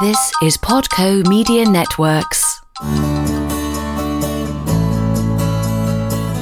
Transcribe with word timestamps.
This 0.00 0.32
is 0.42 0.56
Podco 0.56 1.24
Media 1.28 1.64
Networks. 1.64 2.60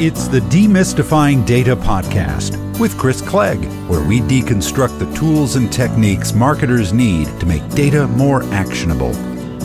It's 0.01 0.27
the 0.27 0.41
Demystifying 0.49 1.45
Data 1.45 1.77
Podcast 1.77 2.57
with 2.81 2.97
Chris 2.97 3.21
Clegg, 3.21 3.63
where 3.91 4.03
we 4.03 4.21
deconstruct 4.21 4.99
the 4.99 5.15
tools 5.15 5.57
and 5.57 5.71
techniques 5.71 6.33
marketers 6.33 6.95
need 6.95 7.27
to 7.41 7.45
make 7.45 7.69
data 7.75 8.09
more 8.09 8.43
actionable. 8.55 9.13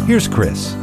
Here's 0.01 0.27
Chris. 0.27 0.73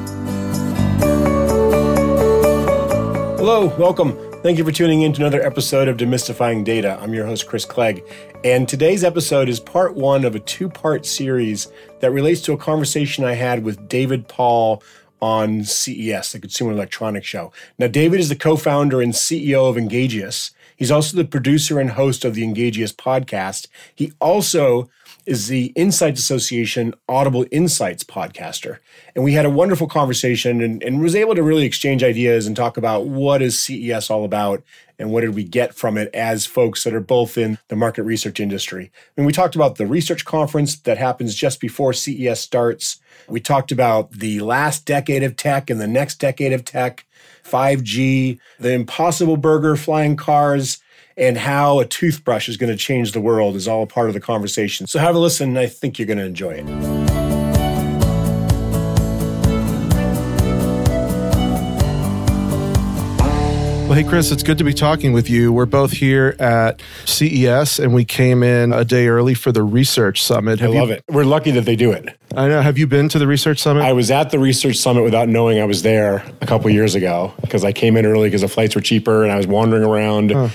Hello, 3.36 3.66
welcome. 3.78 4.33
Thank 4.44 4.58
you 4.58 4.64
for 4.66 4.72
tuning 4.72 5.00
in 5.00 5.14
to 5.14 5.22
another 5.22 5.40
episode 5.40 5.88
of 5.88 5.96
Demystifying 5.96 6.64
Data. 6.64 6.98
I'm 7.00 7.14
your 7.14 7.24
host, 7.24 7.46
Chris 7.46 7.64
Clegg, 7.64 8.04
and 8.44 8.68
today's 8.68 9.02
episode 9.02 9.48
is 9.48 9.58
part 9.58 9.94
one 9.94 10.22
of 10.22 10.34
a 10.34 10.38
two 10.38 10.68
part 10.68 11.06
series 11.06 11.72
that 12.00 12.10
relates 12.10 12.42
to 12.42 12.52
a 12.52 12.58
conversation 12.58 13.24
I 13.24 13.32
had 13.32 13.64
with 13.64 13.88
David 13.88 14.28
Paul 14.28 14.82
on 15.24 15.64
CES, 15.64 16.32
the 16.32 16.38
Consumer 16.38 16.72
Electronics 16.72 17.26
Show. 17.26 17.50
Now, 17.78 17.86
David 17.86 18.20
is 18.20 18.28
the 18.28 18.36
co 18.36 18.56
founder 18.56 19.00
and 19.00 19.14
CEO 19.14 19.70
of 19.70 19.78
Engagious. 19.78 20.50
He's 20.76 20.90
also 20.90 21.16
the 21.16 21.24
producer 21.24 21.80
and 21.80 21.92
host 21.92 22.26
of 22.26 22.34
the 22.34 22.44
Engagious 22.44 22.92
podcast. 22.92 23.68
He 23.94 24.12
also 24.20 24.90
is 25.24 25.46
the 25.46 25.72
Insights 25.76 26.20
Association 26.20 26.92
Audible 27.08 27.46
Insights 27.50 28.04
podcaster. 28.04 28.80
And 29.14 29.24
we 29.24 29.32
had 29.32 29.46
a 29.46 29.50
wonderful 29.50 29.86
conversation 29.86 30.60
and, 30.60 30.82
and 30.82 31.00
was 31.00 31.16
able 31.16 31.34
to 31.34 31.42
really 31.42 31.64
exchange 31.64 32.04
ideas 32.04 32.46
and 32.46 32.54
talk 32.54 32.76
about 32.76 33.06
what 33.06 33.40
is 33.40 33.58
CES 33.58 34.10
all 34.10 34.26
about 34.26 34.62
and 34.98 35.10
what 35.10 35.22
did 35.22 35.34
we 35.34 35.44
get 35.44 35.74
from 35.74 35.96
it 35.96 36.14
as 36.14 36.44
folks 36.44 36.84
that 36.84 36.92
are 36.92 37.00
both 37.00 37.38
in 37.38 37.56
the 37.68 37.76
market 37.76 38.02
research 38.02 38.40
industry. 38.40 38.92
Mean, 39.16 39.24
we 39.24 39.32
talked 39.32 39.54
about 39.54 39.76
the 39.76 39.86
research 39.86 40.26
conference 40.26 40.76
that 40.80 40.98
happens 40.98 41.34
just 41.34 41.60
before 41.60 41.94
CES 41.94 42.40
starts. 42.40 43.00
We 43.28 43.40
talked 43.40 43.72
about 43.72 44.12
the 44.12 44.40
last 44.40 44.84
decade 44.84 45.22
of 45.22 45.36
tech 45.36 45.70
and 45.70 45.80
the 45.80 45.86
next 45.86 46.16
decade 46.16 46.52
of 46.52 46.64
tech, 46.64 47.04
5G, 47.44 48.38
the 48.58 48.72
impossible 48.72 49.36
burger, 49.36 49.76
flying 49.76 50.16
cars, 50.16 50.78
and 51.16 51.38
how 51.38 51.78
a 51.78 51.86
toothbrush 51.86 52.48
is 52.48 52.56
going 52.56 52.70
to 52.70 52.76
change 52.76 53.12
the 53.12 53.20
world 53.20 53.54
is 53.56 53.68
all 53.68 53.86
part 53.86 54.08
of 54.08 54.14
the 54.14 54.20
conversation. 54.20 54.86
So 54.86 54.98
have 54.98 55.14
a 55.14 55.18
listen. 55.18 55.56
I 55.56 55.66
think 55.66 55.98
you're 55.98 56.06
going 56.06 56.18
to 56.18 56.24
enjoy 56.24 56.54
it. 56.54 57.03
Well, 63.94 64.02
hey, 64.02 64.08
Chris, 64.08 64.32
it's 64.32 64.42
good 64.42 64.58
to 64.58 64.64
be 64.64 64.74
talking 64.74 65.12
with 65.12 65.30
you. 65.30 65.52
We're 65.52 65.66
both 65.66 65.92
here 65.92 66.34
at 66.40 66.82
CES 67.04 67.78
and 67.78 67.94
we 67.94 68.04
came 68.04 68.42
in 68.42 68.72
a 68.72 68.84
day 68.84 69.06
early 69.06 69.34
for 69.34 69.52
the 69.52 69.62
Research 69.62 70.20
Summit. 70.20 70.58
Have 70.58 70.72
I 70.72 70.74
love 70.74 70.88
you, 70.88 70.94
it. 70.94 71.04
We're 71.08 71.22
lucky 71.22 71.52
that 71.52 71.64
they 71.64 71.76
do 71.76 71.92
it. 71.92 72.08
I 72.36 72.48
know. 72.48 72.60
Have 72.60 72.76
you 72.76 72.88
been 72.88 73.08
to 73.10 73.20
the 73.20 73.28
Research 73.28 73.60
Summit? 73.60 73.82
I 73.84 73.92
was 73.92 74.10
at 74.10 74.30
the 74.30 74.40
Research 74.40 74.78
Summit 74.78 75.04
without 75.04 75.28
knowing 75.28 75.60
I 75.60 75.64
was 75.64 75.82
there 75.82 76.24
a 76.40 76.46
couple 76.46 76.68
years 76.70 76.96
ago 76.96 77.32
because 77.40 77.64
I 77.64 77.70
came 77.70 77.96
in 77.96 78.04
early 78.04 78.26
because 78.26 78.40
the 78.40 78.48
flights 78.48 78.74
were 78.74 78.80
cheaper 78.80 79.22
and 79.22 79.30
I 79.30 79.36
was 79.36 79.46
wandering 79.46 79.84
around 79.84 80.32
huh. 80.32 80.48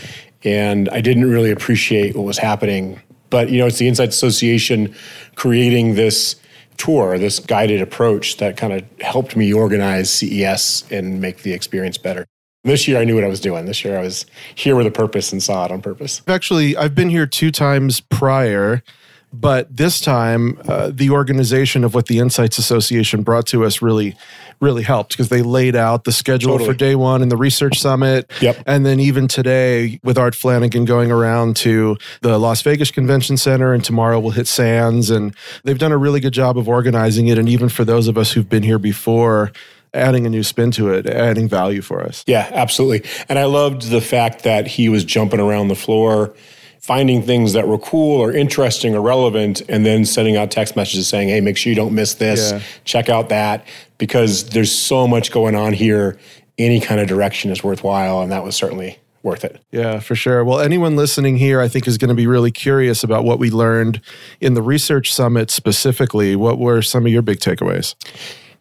and 0.43 0.89
I 0.89 0.99
didn't 0.99 1.29
really 1.29 1.51
appreciate 1.51 2.17
what 2.17 2.25
was 2.25 2.39
happening. 2.39 2.99
But, 3.29 3.51
you 3.51 3.59
know, 3.59 3.67
it's 3.67 3.77
the 3.77 3.87
Insights 3.87 4.17
Association 4.17 4.93
creating 5.35 5.95
this 5.95 6.35
tour, 6.75 7.17
this 7.17 7.39
guided 7.39 7.79
approach 7.79 8.35
that 8.35 8.57
kind 8.57 8.73
of 8.73 8.83
helped 8.99 9.37
me 9.37 9.53
organize 9.53 10.11
CES 10.11 10.83
and 10.91 11.21
make 11.21 11.43
the 11.43 11.53
experience 11.53 11.97
better. 11.97 12.25
This 12.63 12.89
year, 12.89 12.99
I 12.99 13.05
knew 13.05 13.15
what 13.15 13.23
I 13.23 13.27
was 13.27 13.39
doing. 13.39 13.65
This 13.65 13.85
year, 13.85 13.97
I 13.97 14.01
was 14.01 14.25
here 14.53 14.75
with 14.75 14.85
a 14.85 14.91
purpose 14.91 15.31
and 15.31 15.41
saw 15.41 15.65
it 15.65 15.71
on 15.71 15.81
purpose. 15.81 16.21
Actually, 16.27 16.75
I've 16.75 16.93
been 16.93 17.09
here 17.09 17.25
two 17.25 17.51
times 17.51 18.01
prior, 18.01 18.83
but 19.31 19.73
this 19.73 20.01
time, 20.01 20.59
uh, 20.67 20.91
the 20.93 21.09
organization 21.09 21.85
of 21.85 21.93
what 21.93 22.07
the 22.07 22.19
Insights 22.19 22.57
Association 22.57 23.23
brought 23.23 23.47
to 23.47 23.63
us 23.63 23.81
really, 23.81 24.17
really 24.59 24.83
helped 24.83 25.11
because 25.11 25.29
they 25.29 25.41
laid 25.41 25.73
out 25.73 26.03
the 26.03 26.11
schedule 26.11 26.53
totally. 26.53 26.69
for 26.69 26.75
day 26.75 26.95
one 26.95 27.21
and 27.21 27.31
the 27.31 27.37
research 27.37 27.79
summit. 27.79 28.29
Yep. 28.41 28.61
And 28.65 28.85
then 28.85 28.99
even 28.99 29.29
today, 29.29 30.01
with 30.03 30.17
Art 30.17 30.35
Flanagan 30.35 30.83
going 30.83 31.11
around 31.11 31.55
to 31.57 31.95
the 32.19 32.37
Las 32.37 32.61
Vegas 32.63 32.91
Convention 32.91 33.37
Center, 33.37 33.71
and 33.73 33.85
tomorrow 33.85 34.19
we'll 34.19 34.31
hit 34.31 34.47
Sands, 34.47 35.09
and 35.09 35.33
they've 35.63 35.79
done 35.79 35.93
a 35.93 35.97
really 35.97 36.19
good 36.19 36.33
job 36.33 36.57
of 36.57 36.67
organizing 36.67 37.27
it. 37.27 37.37
And 37.37 37.47
even 37.47 37.69
for 37.69 37.85
those 37.85 38.09
of 38.09 38.17
us 38.17 38.33
who've 38.33 38.49
been 38.49 38.63
here 38.63 38.79
before, 38.79 39.53
adding 39.93 40.25
a 40.25 40.29
new 40.29 40.43
spin 40.43 40.71
to 40.71 40.93
it, 40.93 41.07
adding 41.07 41.47
value 41.47 41.81
for 41.81 42.01
us. 42.01 42.23
Yeah, 42.27 42.49
absolutely. 42.51 43.09
And 43.27 43.39
I 43.39 43.45
loved 43.45 43.89
the 43.89 44.01
fact 44.01 44.43
that 44.43 44.67
he 44.67 44.89
was 44.89 45.03
jumping 45.03 45.39
around 45.39 45.67
the 45.67 45.75
floor, 45.75 46.33
finding 46.79 47.21
things 47.21 47.53
that 47.53 47.67
were 47.67 47.77
cool 47.77 48.21
or 48.21 48.31
interesting 48.31 48.95
or 48.95 49.01
relevant, 49.01 49.61
and 49.67 49.85
then 49.85 50.05
sending 50.05 50.37
out 50.37 50.51
text 50.51 50.75
messages 50.75 51.07
saying, 51.07 51.29
hey, 51.29 51.41
make 51.41 51.57
sure 51.57 51.69
you 51.69 51.75
don't 51.75 51.93
miss 51.93 52.15
this, 52.15 52.51
yeah. 52.51 52.61
check 52.85 53.09
out 53.09 53.29
that, 53.29 53.65
because 53.97 54.49
there's 54.49 54.71
so 54.71 55.07
much 55.07 55.31
going 55.31 55.55
on 55.55 55.73
here. 55.73 56.17
Any 56.57 56.79
kind 56.79 56.99
of 56.99 57.07
direction 57.07 57.51
is 57.51 57.63
worthwhile. 57.63 58.21
And 58.21 58.31
that 58.31 58.43
was 58.43 58.55
certainly 58.55 58.99
worth 59.23 59.43
it. 59.43 59.61
Yeah, 59.71 59.99
for 59.99 60.15
sure. 60.15 60.45
Well, 60.45 60.59
anyone 60.59 60.95
listening 60.95 61.37
here, 61.37 61.59
I 61.59 61.67
think, 61.67 61.87
is 61.87 61.97
going 61.97 62.09
to 62.09 62.15
be 62.15 62.27
really 62.27 62.51
curious 62.51 63.03
about 63.03 63.23
what 63.25 63.39
we 63.39 63.49
learned 63.49 64.01
in 64.39 64.53
the 64.53 64.61
research 64.61 65.13
summit 65.13 65.51
specifically. 65.51 66.35
What 66.35 66.57
were 66.57 66.81
some 66.81 67.05
of 67.05 67.11
your 67.11 67.21
big 67.21 67.39
takeaways? 67.39 67.95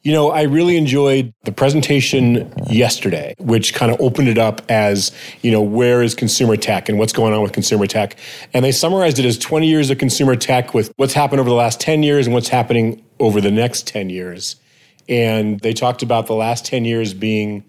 You 0.02 0.12
know, 0.12 0.30
I 0.30 0.42
really 0.42 0.76
enjoyed 0.76 1.34
the 1.42 1.50
presentation 1.50 2.52
yesterday, 2.70 3.34
which 3.38 3.74
kind 3.74 3.90
of 3.90 4.00
opened 4.00 4.28
it 4.28 4.38
up 4.38 4.62
as, 4.70 5.10
you 5.42 5.50
know, 5.50 5.60
where 5.60 6.02
is 6.02 6.14
consumer 6.14 6.56
tech 6.56 6.88
and 6.88 7.00
what's 7.00 7.12
going 7.12 7.34
on 7.34 7.42
with 7.42 7.52
consumer 7.52 7.86
tech. 7.88 8.16
And 8.54 8.64
they 8.64 8.70
summarized 8.70 9.18
it 9.18 9.24
as 9.24 9.36
20 9.36 9.66
years 9.66 9.90
of 9.90 9.98
consumer 9.98 10.36
tech 10.36 10.72
with 10.72 10.92
what's 10.96 11.14
happened 11.14 11.40
over 11.40 11.50
the 11.50 11.56
last 11.56 11.80
10 11.80 12.04
years 12.04 12.26
and 12.26 12.34
what's 12.34 12.48
happening 12.48 13.04
over 13.18 13.40
the 13.40 13.50
next 13.50 13.88
10 13.88 14.08
years. 14.08 14.54
And 15.08 15.58
they 15.60 15.72
talked 15.72 16.02
about 16.02 16.28
the 16.28 16.34
last 16.34 16.64
10 16.64 16.84
years 16.84 17.12
being 17.12 17.64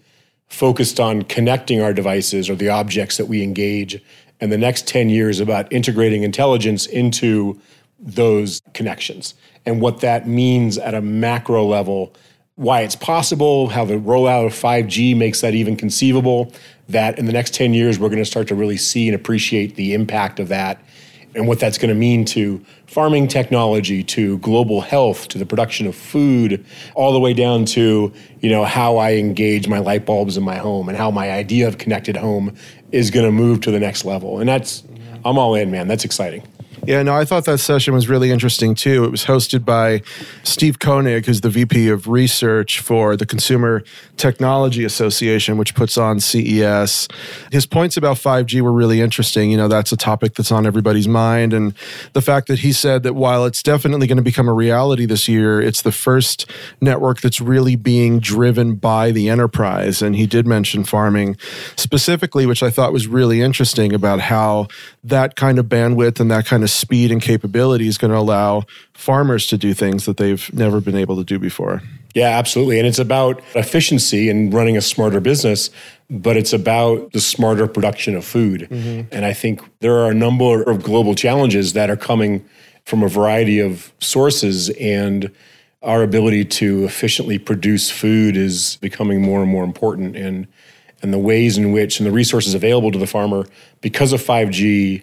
focused 0.46 1.00
on 1.00 1.22
connecting 1.22 1.80
our 1.80 1.92
devices 1.92 2.48
or 2.48 2.54
the 2.54 2.68
objects 2.68 3.16
that 3.16 3.26
we 3.26 3.42
engage, 3.42 4.00
and 4.40 4.52
the 4.52 4.58
next 4.58 4.86
10 4.86 5.10
years 5.10 5.40
about 5.40 5.72
integrating 5.72 6.22
intelligence 6.22 6.86
into 6.86 7.60
those 7.98 8.62
connections 8.72 9.34
and 9.66 9.80
what 9.80 10.00
that 10.00 10.26
means 10.26 10.78
at 10.78 10.94
a 10.94 11.00
macro 11.00 11.64
level, 11.64 12.14
why 12.56 12.82
it's 12.82 12.96
possible, 12.96 13.68
how 13.68 13.84
the 13.84 13.94
rollout 13.94 14.46
of 14.46 14.52
5G 14.52 15.16
makes 15.16 15.40
that 15.40 15.54
even 15.54 15.76
conceivable, 15.76 16.52
that 16.88 17.18
in 17.18 17.26
the 17.26 17.32
next 17.32 17.54
10 17.54 17.72
years, 17.74 17.98
we're 17.98 18.08
going 18.08 18.18
to 18.18 18.24
start 18.24 18.48
to 18.48 18.54
really 18.54 18.76
see 18.76 19.08
and 19.08 19.14
appreciate 19.14 19.76
the 19.76 19.94
impact 19.94 20.40
of 20.40 20.48
that 20.48 20.82
and 21.34 21.46
what 21.46 21.60
that's 21.60 21.78
going 21.78 21.88
to 21.88 21.94
mean 21.94 22.24
to 22.24 22.64
farming 22.86 23.28
technology, 23.28 24.02
to 24.02 24.38
global 24.38 24.80
health, 24.80 25.28
to 25.28 25.38
the 25.38 25.46
production 25.46 25.86
of 25.86 25.94
food, 25.94 26.64
all 26.94 27.12
the 27.12 27.20
way 27.20 27.32
down 27.32 27.64
to, 27.64 28.12
you 28.40 28.50
know, 28.50 28.64
how 28.64 28.96
I 28.96 29.14
engage 29.14 29.68
my 29.68 29.78
light 29.78 30.04
bulbs 30.04 30.36
in 30.36 30.42
my 30.42 30.56
home 30.56 30.88
and 30.88 30.98
how 30.98 31.10
my 31.10 31.30
idea 31.30 31.68
of 31.68 31.78
connected 31.78 32.16
home 32.16 32.56
is 32.90 33.10
going 33.10 33.26
to 33.26 33.32
move 33.32 33.60
to 33.62 33.70
the 33.70 33.78
next 33.78 34.04
level. 34.04 34.40
And 34.40 34.48
that's, 34.48 34.82
I'm 35.24 35.38
all 35.38 35.54
in, 35.54 35.70
man. 35.70 35.86
That's 35.86 36.04
exciting. 36.04 36.42
Yeah, 36.86 37.02
no, 37.02 37.14
I 37.14 37.26
thought 37.26 37.44
that 37.44 37.58
session 37.58 37.92
was 37.92 38.08
really 38.08 38.30
interesting 38.30 38.74
too. 38.74 39.04
It 39.04 39.10
was 39.10 39.26
hosted 39.26 39.66
by 39.66 40.02
Steve 40.44 40.78
Koenig, 40.78 41.26
who's 41.26 41.42
the 41.42 41.50
VP 41.50 41.88
of 41.88 42.08
Research 42.08 42.80
for 42.80 43.16
the 43.16 43.26
Consumer 43.26 43.84
Technology 44.16 44.84
Association, 44.84 45.58
which 45.58 45.74
puts 45.74 45.98
on 45.98 46.20
CES. 46.20 47.06
His 47.52 47.66
points 47.66 47.98
about 47.98 48.16
5G 48.16 48.62
were 48.62 48.72
really 48.72 49.00
interesting. 49.02 49.50
You 49.50 49.58
know, 49.58 49.68
that's 49.68 49.92
a 49.92 49.96
topic 49.96 50.34
that's 50.34 50.50
on 50.50 50.66
everybody's 50.66 51.08
mind. 51.08 51.52
And 51.52 51.74
the 52.14 52.22
fact 52.22 52.48
that 52.48 52.60
he 52.60 52.72
said 52.72 53.02
that 53.02 53.14
while 53.14 53.44
it's 53.44 53.62
definitely 53.62 54.06
going 54.06 54.16
to 54.16 54.22
become 54.22 54.48
a 54.48 54.54
reality 54.54 55.04
this 55.04 55.28
year, 55.28 55.60
it's 55.60 55.82
the 55.82 55.92
first 55.92 56.50
network 56.80 57.20
that's 57.20 57.42
really 57.42 57.76
being 57.76 58.20
driven 58.20 58.76
by 58.76 59.10
the 59.10 59.28
enterprise. 59.28 60.00
And 60.00 60.16
he 60.16 60.26
did 60.26 60.46
mention 60.46 60.84
farming 60.84 61.36
specifically, 61.76 62.46
which 62.46 62.62
I 62.62 62.70
thought 62.70 62.92
was 62.92 63.06
really 63.06 63.42
interesting 63.42 63.92
about 63.92 64.20
how 64.20 64.68
that 65.04 65.36
kind 65.36 65.58
of 65.58 65.66
bandwidth 65.66 66.20
and 66.20 66.30
that 66.30 66.46
kind 66.46 66.62
of 66.62 66.69
speed 66.70 67.10
and 67.10 67.20
capability 67.20 67.86
is 67.86 67.98
going 67.98 68.10
to 68.10 68.16
allow 68.16 68.64
farmers 68.94 69.46
to 69.48 69.58
do 69.58 69.74
things 69.74 70.06
that 70.06 70.16
they've 70.16 70.52
never 70.52 70.80
been 70.80 70.96
able 70.96 71.16
to 71.16 71.24
do 71.24 71.38
before. 71.38 71.82
Yeah, 72.14 72.28
absolutely. 72.28 72.78
And 72.78 72.88
it's 72.88 72.98
about 72.98 73.42
efficiency 73.54 74.28
and 74.28 74.52
running 74.52 74.76
a 74.76 74.80
smarter 74.80 75.20
business, 75.20 75.70
but 76.08 76.36
it's 76.36 76.52
about 76.52 77.12
the 77.12 77.20
smarter 77.20 77.66
production 77.66 78.16
of 78.16 78.24
food. 78.24 78.68
Mm-hmm. 78.70 79.14
And 79.14 79.24
I 79.24 79.32
think 79.32 79.62
there 79.80 79.98
are 79.98 80.10
a 80.10 80.14
number 80.14 80.62
of 80.62 80.82
global 80.82 81.14
challenges 81.14 81.72
that 81.74 81.88
are 81.88 81.96
coming 81.96 82.44
from 82.84 83.02
a 83.02 83.08
variety 83.08 83.60
of 83.60 83.92
sources 84.00 84.70
and 84.70 85.30
our 85.82 86.02
ability 86.02 86.44
to 86.44 86.84
efficiently 86.84 87.38
produce 87.38 87.90
food 87.90 88.36
is 88.36 88.76
becoming 88.76 89.22
more 89.22 89.42
and 89.42 89.50
more 89.50 89.64
important 89.64 90.16
and 90.16 90.46
and 91.02 91.14
the 91.14 91.18
ways 91.18 91.56
in 91.56 91.72
which 91.72 91.98
and 91.98 92.06
the 92.06 92.12
resources 92.12 92.52
available 92.52 92.90
to 92.90 92.98
the 92.98 93.06
farmer 93.06 93.46
because 93.80 94.12
of 94.12 94.20
5G 94.20 95.02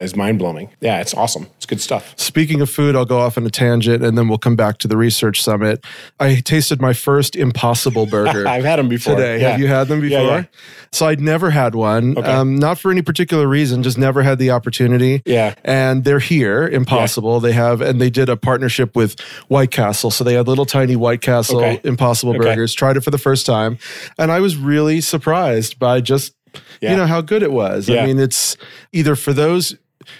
is 0.00 0.16
mind 0.16 0.38
blowing. 0.38 0.68
Yeah, 0.80 1.00
it's 1.00 1.14
awesome. 1.14 1.46
It's 1.56 1.66
good 1.66 1.80
stuff. 1.80 2.12
Speaking 2.18 2.60
of 2.60 2.68
food, 2.68 2.96
I'll 2.96 3.04
go 3.04 3.18
off 3.20 3.38
on 3.38 3.46
a 3.46 3.50
tangent 3.50 4.02
and 4.04 4.18
then 4.18 4.28
we'll 4.28 4.38
come 4.38 4.56
back 4.56 4.78
to 4.78 4.88
the 4.88 4.96
research 4.96 5.40
summit. 5.42 5.84
I 6.20 6.36
tasted 6.44 6.80
my 6.80 6.92
first 6.92 7.36
Impossible 7.36 8.04
Burger. 8.06 8.46
I've 8.48 8.64
had 8.64 8.78
them 8.78 8.88
before 8.88 9.14
today. 9.14 9.40
Yeah. 9.40 9.50
Have 9.50 9.60
you 9.60 9.68
had 9.68 9.88
them 9.88 10.00
before? 10.00 10.18
Yeah, 10.18 10.36
yeah. 10.38 10.44
So 10.92 11.06
I'd 11.06 11.20
never 11.20 11.50
had 11.50 11.74
one, 11.74 12.18
Okay. 12.18 12.30
um, 12.30 12.56
not 12.56 12.78
for 12.78 12.90
any 12.90 13.02
particular 13.02 13.46
reason, 13.46 13.82
just 13.82 13.96
never 13.96 14.22
had 14.22 14.38
the 14.38 14.50
opportunity. 14.50 15.22
Yeah. 15.24 15.54
And 15.64 16.04
they're 16.04 16.18
here, 16.18 16.66
Impossible. 16.68 17.40
They 17.40 17.52
have, 17.52 17.80
and 17.80 18.00
they 18.00 18.10
did 18.10 18.28
a 18.28 18.36
partnership 18.36 18.94
with 18.96 19.18
White 19.48 19.70
Castle. 19.70 20.10
So 20.10 20.22
they 20.24 20.34
had 20.34 20.46
little 20.48 20.66
tiny 20.66 20.96
White 20.96 21.20
Castle 21.20 21.58
Okay. 21.58 21.80
Impossible 21.84 22.32
Okay. 22.34 22.40
burgers. 22.50 22.74
Tried 22.74 22.96
it 22.96 23.02
for 23.02 23.10
the 23.10 23.18
first 23.18 23.46
time. 23.46 23.78
And 24.18 24.30
I 24.30 24.40
was 24.40 24.56
really 24.56 25.00
surprised 25.00 25.78
by 25.78 26.00
just, 26.00 26.34
Yeah. 26.80 26.90
you 26.92 26.96
know, 26.96 27.06
how 27.06 27.20
good 27.20 27.42
it 27.42 27.52
was. 27.52 27.88
Yeah. 27.88 28.02
I 28.02 28.06
mean, 28.06 28.18
it's 28.18 28.56
either 28.92 29.16
for 29.16 29.32
those 29.32 29.76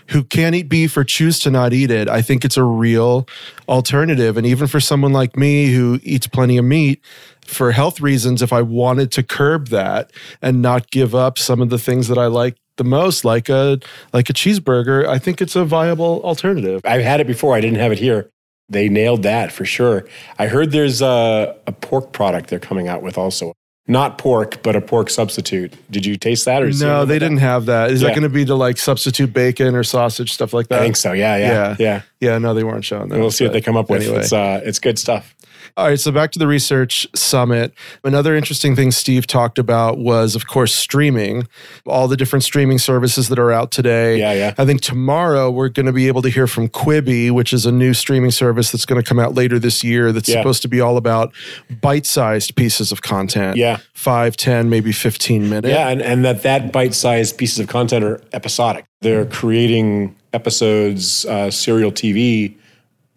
who 0.09 0.25
can't 0.25 0.55
eat 0.55 0.69
beef 0.69 0.97
or 0.97 1.05
choose 1.05 1.39
to 1.41 1.51
not 1.51 1.73
eat 1.73 1.91
it, 1.91 2.09
I 2.09 2.23
think 2.23 2.45
it's 2.45 2.57
a 2.57 2.65
real 2.65 3.27
alternative. 3.69 4.37
And 4.37 4.47
even 4.47 4.67
for 4.67 4.81
someone 4.81 5.13
like 5.13 5.37
me 5.37 5.73
who 5.73 6.01
eats 6.03 6.27
plenty 6.27 6.57
of 6.57 6.65
meat, 6.65 7.03
for 7.47 7.73
health 7.73 8.01
reasons, 8.01 8.43
if 8.43 8.53
I 8.53 8.63
wanted 8.63 9.13
to 9.13 9.23
curb 9.23 9.69
that 9.69 10.13
and 10.41 10.63
not 10.63 10.91
give 10.91 11.15
up 11.15 11.39
some 11.39 11.61
of 11.61 11.71
the 11.71 11.79
things 11.79 12.09
that 12.09 12.19
I 12.19 12.27
like 12.27 12.57
the 12.77 12.85
most, 12.85 13.25
like 13.25 13.49
a 13.49 13.79
like 14.13 14.31
a 14.31 14.33
cheeseburger, 14.33 15.07
I 15.07 15.19
think 15.19 15.41
it's 15.41 15.57
a 15.57 15.65
viable 15.65 16.23
alternative. 16.25 16.81
I've 16.85 17.03
had 17.03 17.21
it 17.21 17.27
before. 17.27 17.55
I 17.55 17.61
didn't 17.61 17.79
have 17.79 17.93
it 17.93 17.99
here. 17.99 18.31
They 18.69 18.89
nailed 18.89 19.23
that 19.25 19.53
for 19.53 19.65
sure. 19.65 20.07
I 20.39 20.47
heard 20.47 20.71
there's 20.71 21.03
a, 21.03 21.57
a 21.67 21.73
pork 21.73 22.13
product 22.13 22.49
they're 22.49 22.59
coming 22.59 22.89
out 22.89 23.03
with 23.03 23.19
also. 23.19 23.53
Not 23.87 24.17
pork, 24.17 24.63
but 24.63 24.77
a 24.77 24.81
pork 24.81 25.11
substitute. 25.11 25.75
Did 25.91 26.07
you 26.07 26.17
taste 26.17 26.47
that 26.47 26.63
or 26.63 26.71
No, 26.71 27.05
they 27.05 27.19
didn't 27.19 27.39
have 27.39 27.67
that. 27.67 27.91
Is 27.91 28.01
that 28.01 28.11
going 28.11 28.23
to 28.23 28.31
be 28.31 28.47
to 28.47 28.55
like 28.55 28.79
substitute 28.79 29.31
bacon 29.35 29.75
or 29.75 29.85
sausage 29.85 30.33
stuff 30.33 30.55
like 30.55 30.69
that? 30.69 30.77
that? 30.77 30.81
I 30.81 30.85
think 30.85 30.97
so. 30.97 31.13
Yeah, 31.13 31.37
yeah, 31.37 31.49
Yeah. 31.49 31.77
yeah. 31.79 32.03
Yeah, 32.21 32.39
no, 32.39 32.55
they 32.55 32.65
weren't 32.65 32.87
showing 32.87 33.11
that. 33.11 33.19
We'll 33.19 33.31
see 33.31 33.45
what 33.45 33.53
they 33.53 33.61
come 33.61 33.77
up 33.77 33.91
with. 33.91 34.03
Anyway. 34.03 34.21
It's 34.21 34.33
uh, 34.33 34.63
it's 34.65 34.79
good 34.79 34.99
stuff. 34.99 35.34
All 35.77 35.87
right, 35.89 35.99
so 35.99 36.11
back 36.13 36.31
to 36.33 36.39
the 36.39 36.47
research 36.47 37.07
summit. 37.15 37.73
Another 38.05 38.35
interesting 38.37 38.77
thing 38.77 38.91
Steve 38.91 39.27
talked 39.27 39.59
about 39.59 39.99
was, 39.99 40.35
of 40.35 40.47
course, 40.47 40.75
streaming, 40.75 41.47
all 41.87 42.09
the 42.09 42.17
different 42.17 42.43
streaming 42.45 42.79
services 42.79 43.29
that 43.29 43.39
are 43.39 43.51
out 43.53 43.71
today. 43.71 44.19
Yeah, 44.19 44.33
yeah. 44.33 44.55
I 44.59 44.65
think 44.65 44.81
tomorrow 44.81 45.51
we're 45.51 45.69
going 45.69 45.87
to 45.87 45.93
be 45.93 46.07
able 46.09 46.23
to 46.23 46.29
hear 46.31 46.47
from 46.47 46.69
Quibi, 46.69 47.31
which 47.31 47.53
is 47.53 47.67
a 47.67 47.73
new 47.73 47.95
streaming 47.95 48.31
service 48.31 48.71
that's 48.71 48.85
going 48.87 49.03
to 49.03 49.09
come 49.09 49.19
out 49.19 49.35
later 49.35 49.59
this 49.59 49.83
year 49.85 50.13
that's 50.13 50.29
Yeah. 50.29 50.41
supposed 50.41 50.63
to 50.63 50.69
be 50.69 50.81
all 50.81 50.97
about 50.97 51.33
bite 51.81 52.07
sized 52.07 52.55
pieces 52.57 52.93
of 52.93 53.03
content. 53.03 53.57
Yeah. 53.57 53.79
Five, 53.95 54.37
ten, 54.37 54.69
maybe 54.69 54.93
15 54.93 55.49
minutes. 55.49 55.69
Yeah, 55.69 55.89
and, 55.89 56.03
and 56.03 56.25
that 56.25 56.43
that 56.43 56.73
bite-sized 56.73 57.39
pieces 57.39 57.59
of 57.59 57.69
content 57.69 58.05
are 58.05 58.21
episodic. 58.33 58.85
They're 59.01 59.25
creating 59.27 60.15
episodes, 60.33 61.25
uh, 61.27 61.51
serial 61.51 61.91
TV, 61.93 62.55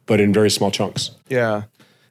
but 0.05 0.19
in 0.21 0.31
very 0.33 0.49
small 0.49 0.71
chunks. 0.71 1.11
Yeah. 1.29 1.63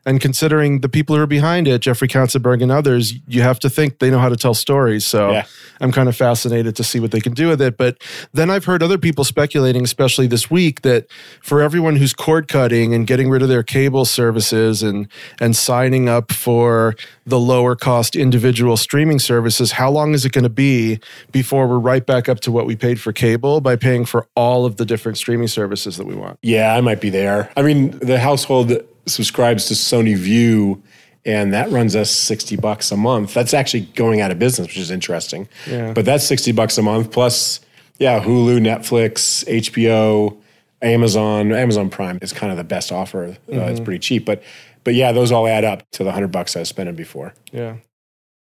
And 0.07 0.21
considering 0.21 0.81
the 0.81 0.89
people 0.89 1.17
who 1.17 1.23
are 1.23 1.27
behind 1.27 1.67
it, 1.67 1.81
Jeffrey 1.81 2.07
Katzenberg 2.07 2.63
and 2.63 2.71
others, 2.71 3.13
you 3.27 3.43
have 3.43 3.59
to 3.59 3.69
think 3.69 3.99
they 3.99 4.09
know 4.09 4.21
how 4.21 4.29
to 4.29 4.37
tell 4.37 4.55
stories. 4.55 5.05
So 5.05 5.33
Yeah. 5.33 5.45
I'm 5.81 5.91
kind 5.91 6.09
of 6.09 6.17
fascinated 6.17 6.77
to 6.77 6.85
see 6.85 7.01
what 7.01 7.11
they 7.11 7.21
can 7.21 7.35
do 7.35 7.49
with 7.49 7.61
it. 7.61 7.77
But 7.77 7.99
then 8.33 8.49
I've 8.49 8.65
heard 8.65 8.83
other 8.83 8.99
people 8.99 9.25
speculating, 9.25 9.83
especially 9.83 10.29
this 10.29 10.49
week, 10.51 10.83
that 10.83 11.07
for 11.43 11.61
everyone 11.61 11.97
who's 11.97 12.15
cord 12.15 12.47
cutting 12.47 12.95
and 12.95 13.07
getting 13.07 13.29
rid 13.29 13.43
of 13.43 13.49
their 13.49 13.65
cable 13.65 14.05
services 14.05 14.83
and 14.83 15.09
and 15.41 15.57
signing 15.57 16.09
up 16.09 16.33
for 16.33 16.95
the 17.27 17.39
lower 17.41 17.75
cost 17.75 18.15
individual 18.15 18.77
streaming 18.77 19.19
services, 19.19 19.73
how 19.73 19.91
long 19.91 20.15
is 20.15 20.25
it 20.25 20.31
going 20.31 20.45
to 20.45 20.49
be 20.49 21.01
before 21.33 21.67
we're 21.67 21.79
right 21.81 22.07
back 22.07 22.29
up 22.29 22.39
to 22.41 22.53
what 22.53 22.65
we 22.65 22.77
paid 22.77 23.01
for 23.01 23.13
cable 23.13 23.61
by 23.61 23.75
paying 23.75 24.05
for 24.05 24.29
all 24.37 24.65
of 24.65 24.77
the 24.77 24.85
different 24.87 25.19
streaming 25.19 25.49
services 25.49 25.97
that 25.97 26.07
we 26.07 26.15
want? 26.15 26.39
Yeah, 26.43 26.75
I 26.77 26.81
might 26.81 27.01
be 27.01 27.11
there. 27.11 27.51
I 27.57 27.63
mean, 27.63 27.91
the 27.99 28.21
household 28.21 28.73
subscribes 29.07 29.67
to 29.67 29.75
Sony 29.75 30.17
Vue, 30.17 30.83
and 31.25 31.53
that 31.53 31.71
runs 31.71 31.97
us 31.97 32.11
sixty 32.11 32.57
bucks 32.57 32.91
a 32.93 32.97
month. 32.97 33.35
That's 33.35 33.55
actually 33.55 33.83
going 33.95 34.21
out 34.21 34.31
of 34.31 34.39
business, 34.39 34.69
which 34.69 34.79
is 34.79 34.91
interesting. 34.91 35.49
Yeah. 35.67 35.93
But 35.93 36.05
that's 36.05 36.25
sixty 36.25 36.53
bucks 36.53 36.79
a 36.79 36.83
month 36.83 37.11
plus, 37.11 37.61
yeah, 37.99 38.23
Hulu, 38.23 38.61
Netflix, 38.61 39.45
HBO, 39.47 40.37
Amazon. 40.83 41.53
Amazon 41.53 41.91
Prime 41.91 42.19
is 42.23 42.33
kind 42.33 42.51
of 42.51 42.59
the 42.59 42.65
best 42.65 42.93
offer. 42.93 43.37
Uh, 43.53 43.61
it's 43.63 43.81
pretty 43.81 43.99
cheap, 43.99 44.25
but 44.25 44.43
but 44.85 44.95
yeah, 44.95 45.13
those 45.13 45.33
all 45.33 45.47
add 45.47 45.65
up 45.65 45.83
to 45.93 46.05
the 46.05 46.13
hundred 46.13 46.33
bucks 46.33 46.57
I 46.57 46.61
was 46.61 46.69
spending 46.69 46.95
before. 46.95 47.35
Yeah. 47.53 47.77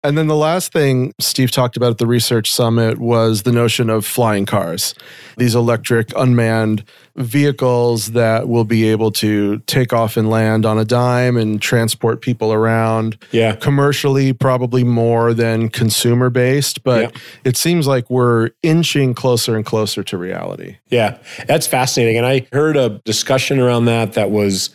And 0.06 0.18
then 0.18 0.28
the 0.28 0.36
last 0.36 0.74
thing 0.74 1.14
Steve 1.20 1.50
talked 1.50 1.78
about 1.78 1.92
at 1.92 1.98
the 1.98 2.06
research 2.08 2.52
summit 2.52 3.00
was 3.00 3.44
the 3.44 3.54
notion 3.54 3.90
of 3.90 4.06
flying 4.06 4.46
cars, 4.46 4.94
these 5.38 5.56
electric 5.56 6.12
unmanned 6.18 6.84
vehicles 7.16 8.12
that 8.12 8.50
will 8.50 8.66
be 8.66 8.90
able 8.90 9.12
to 9.12 9.60
take 9.60 9.94
off 9.94 10.18
and 10.18 10.30
land 10.30 10.66
on 10.66 10.78
a 10.78 10.84
dime 10.84 11.38
and 11.38 11.62
transport 11.62 12.20
people 12.22 12.52
around. 12.52 13.18
Yeah. 13.32 13.56
Commercially, 13.56 14.34
probably 14.34 14.84
more 14.84 15.34
than 15.34 15.70
consumer 15.70 16.30
based, 16.30 16.84
but 16.84 17.02
Yeah. 17.14 17.20
it 17.46 17.56
seems 17.56 17.88
like 17.88 18.10
we're 18.10 18.50
inching 18.62 19.14
closer 19.14 19.56
and 19.56 19.66
closer 19.66 20.04
to 20.04 20.18
reality. 20.18 20.78
Yeah, 20.90 21.16
that's 21.48 21.66
fascinating. 21.68 22.18
And 22.18 22.26
I 22.26 22.46
heard 22.52 22.76
a 22.76 23.02
discussion 23.06 23.58
around 23.60 23.86
that 23.86 24.14
that 24.14 24.32
was 24.32 24.70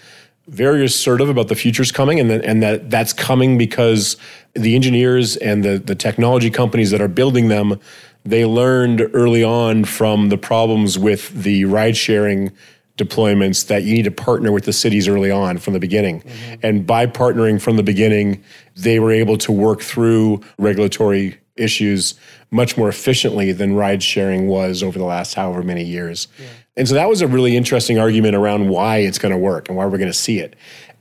very 0.48 0.84
assertive 0.84 1.28
about 1.28 1.48
the 1.48 1.54
future's 1.54 1.92
coming 1.92 2.18
and 2.18 2.30
that, 2.30 2.44
and 2.44 2.62
that 2.62 2.90
that's 2.90 3.12
coming 3.12 3.58
because 3.58 4.16
the 4.54 4.74
engineers 4.74 5.36
and 5.36 5.64
the, 5.64 5.78
the 5.78 5.94
technology 5.94 6.50
companies 6.50 6.90
that 6.90 7.00
are 7.00 7.08
building 7.08 7.48
them, 7.48 7.78
they 8.24 8.44
learned 8.44 9.08
early 9.12 9.44
on 9.44 9.84
from 9.84 10.28
the 10.30 10.38
problems 10.38 10.98
with 10.98 11.30
the 11.42 11.64
ride 11.64 11.96
sharing 11.96 12.50
deployments 12.96 13.68
that 13.68 13.84
you 13.84 13.94
need 13.94 14.02
to 14.02 14.10
partner 14.10 14.50
with 14.50 14.64
the 14.64 14.72
cities 14.72 15.06
early 15.06 15.30
on 15.30 15.56
from 15.58 15.72
the 15.72 15.78
beginning. 15.78 16.20
Mm-hmm. 16.20 16.54
And 16.62 16.86
by 16.86 17.06
partnering 17.06 17.60
from 17.60 17.76
the 17.76 17.82
beginning, 17.82 18.42
they 18.74 18.98
were 18.98 19.12
able 19.12 19.38
to 19.38 19.52
work 19.52 19.80
through 19.80 20.40
regulatory 20.58 21.38
issues 21.58 22.14
much 22.50 22.76
more 22.76 22.88
efficiently 22.88 23.52
than 23.52 23.75
ride 23.75 24.02
sharing 24.02 24.49
was 24.49 24.82
over 24.82 24.99
the 24.99 25.05
last 25.05 25.34
however 25.34 25.62
many 25.62 25.84
years. 25.84 26.28
And 26.76 26.88
so 26.88 26.94
that 26.94 27.08
was 27.08 27.20
a 27.20 27.26
really 27.26 27.56
interesting 27.56 27.99
argument 27.99 28.37
around 28.37 28.69
why 28.69 28.99
it's 28.99 29.19
going 29.19 29.32
to 29.32 29.38
work 29.38 29.69
and 29.69 29.76
why 29.76 29.84
we're 29.87 29.99
going 29.99 30.10
to 30.10 30.16
see 30.16 30.38
it. 30.38 30.55